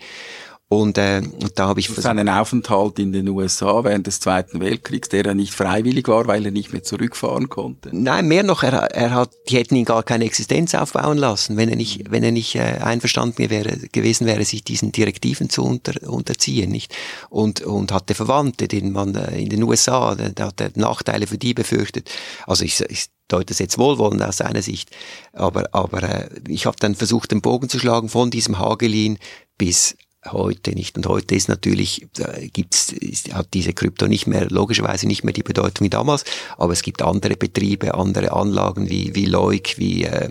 [0.73, 5.07] Und, äh, und da habe ich seinen Aufenthalt in den USA während des Zweiten Weltkriegs,
[5.07, 7.89] der ja nicht freiwillig war, weil er nicht mehr zurückfahren konnte.
[7.91, 11.69] Nein, mehr noch, er, er hat, die hätten ihn gar keine Existenz aufbauen lassen, wenn
[11.69, 15.93] er nicht, wenn er nicht äh, einverstanden wäre, gewesen wäre, sich diesen Direktiven zu unter,
[16.09, 16.95] unterziehen, nicht?
[17.29, 21.27] Und und hatte Verwandte, denen man äh, in den USA, da, da hat er Nachteile
[21.27, 22.09] für die befürchtet.
[22.47, 24.89] Also ich, ich deute es jetzt wohlwollend aus seiner Sicht,
[25.33, 29.19] aber aber äh, ich habe dann versucht, den Bogen zu schlagen von diesem Hagelin
[29.59, 29.95] bis
[30.31, 30.97] heute nicht.
[30.97, 32.07] Und heute ist natürlich,
[32.53, 36.23] gibt's, ist, hat diese Krypto nicht mehr, logischerweise nicht mehr die Bedeutung wie damals,
[36.57, 40.29] aber es gibt andere Betriebe, andere Anlagen wie, wie Leuk, wie, äh,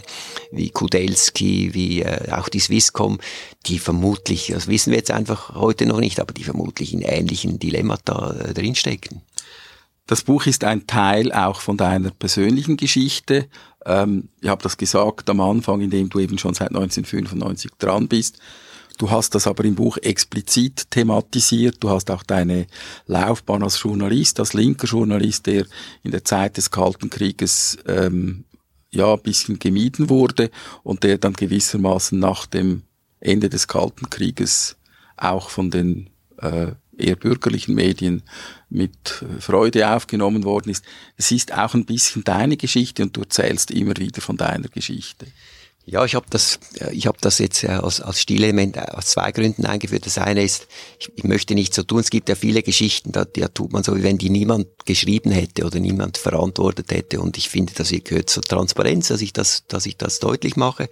[0.51, 3.18] wie Kudelski, wie äh, auch die Swisscom,
[3.66, 7.59] die vermutlich, das wissen wir jetzt einfach heute noch nicht, aber die vermutlich in ähnlichen
[7.59, 9.22] Dilemmata äh, drinstecken.
[10.07, 13.49] Das Buch ist ein Teil auch von deiner persönlichen Geschichte.
[13.86, 18.38] Ähm, ich habe das gesagt am Anfang, indem du eben schon seit 1995 dran bist.
[19.03, 21.78] Du hast das aber im Buch explizit thematisiert.
[21.80, 22.68] Du hast auch deine
[23.09, 25.66] Laufbahn als Journalist, als linker Journalist, der
[26.05, 28.44] in der Zeit des Kalten Krieges ähm,
[28.92, 30.53] ja ein bisschen gemieden wurde
[30.84, 32.82] und der dann gewissermaßen nach dem
[33.18, 34.76] Ende des Kalten Krieges
[35.16, 38.22] auch von den äh, eher bürgerlichen Medien
[38.70, 40.84] mit Freude aufgenommen worden ist.
[41.16, 45.26] Es ist auch ein bisschen deine Geschichte und du erzählst immer wieder von deiner Geschichte.
[45.85, 49.07] Ja, ich habe das, äh, ich habe das jetzt äh, als, als Stilelement äh, aus
[49.07, 50.07] zwei Gründen eingeführt.
[50.07, 50.68] Das eine ist,
[51.01, 51.99] ich, ich möchte nicht so tun.
[51.99, 55.33] Es gibt ja viele Geschichten, da, da tut man so, wie wenn die niemand geschrieben
[55.33, 57.20] hätte oder niemand verantwortet hätte.
[57.20, 60.89] Und ich finde, das gehört zur Transparenz, dass ich das, dass ich das deutlich mache.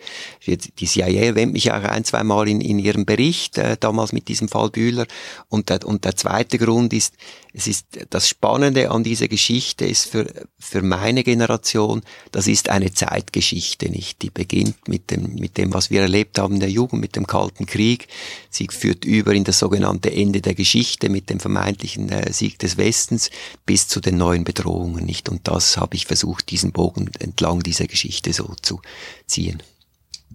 [0.47, 4.27] Die CIA erwähnt mich auch ein, zwei Mal in, in ihrem Bericht, äh, damals mit
[4.27, 5.07] diesem Fall Bühler.
[5.49, 7.15] Und der, und der zweite Grund ist,
[7.53, 10.27] es ist das Spannende an dieser Geschichte ist für,
[10.59, 14.23] für meine Generation, das ist eine Zeitgeschichte nicht.
[14.23, 17.27] Die beginnt mit dem, mit dem, was wir erlebt haben in der Jugend, mit dem
[17.27, 18.09] Kalten Krieg.
[18.51, 22.77] Sie führt über in das sogenannte Ende der Geschichte mit dem vermeintlichen äh, Sieg des
[22.77, 23.31] Westens
[23.67, 25.29] bis zu den neuen Bedrohungen nicht.
[25.29, 28.81] Und das habe ich versucht, diesen Bogen entlang dieser Geschichte so zu
[29.27, 29.63] ziehen.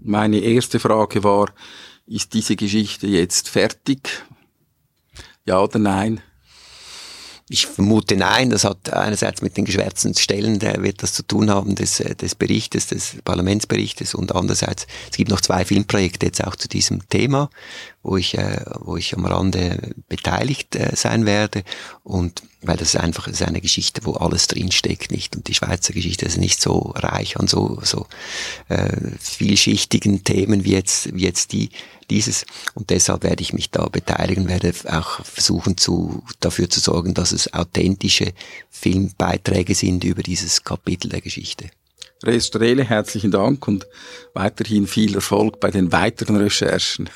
[0.02, 1.52] Meine erste Frage war,
[2.06, 4.26] ist diese Geschichte jetzt fertig?
[5.46, 6.22] Ja oder nein?
[7.48, 11.52] Ich vermute nein, das hat einerseits mit den geschwärzten Stellen, der wird das zu tun
[11.52, 16.44] haben, des, äh, des Berichtes, des Parlamentsberichtes und andererseits, es gibt noch zwei Filmprojekte jetzt
[16.44, 17.52] auch zu diesem Thema,
[18.06, 21.64] wo ich, äh, wo ich am Rande beteiligt äh, sein werde
[22.04, 25.36] und weil das ist einfach das ist eine Geschichte, wo alles drinsteckt, nicht?
[25.36, 28.08] Und die Schweizer Geschichte ist nicht so reich an so, so
[28.70, 31.70] äh, vielschichtigen Themen wie jetzt, wie jetzt die,
[32.10, 32.46] dieses.
[32.74, 37.32] Und deshalb werde ich mich da beteiligen, werde auch versuchen zu, dafür zu sorgen, dass
[37.32, 38.34] es authentische
[38.70, 41.70] Filmbeiträge sind über dieses Kapitel der Geschichte.
[42.24, 43.86] Restrele, herzlichen Dank und
[44.34, 47.10] weiterhin viel Erfolg bei den weiteren Recherchen.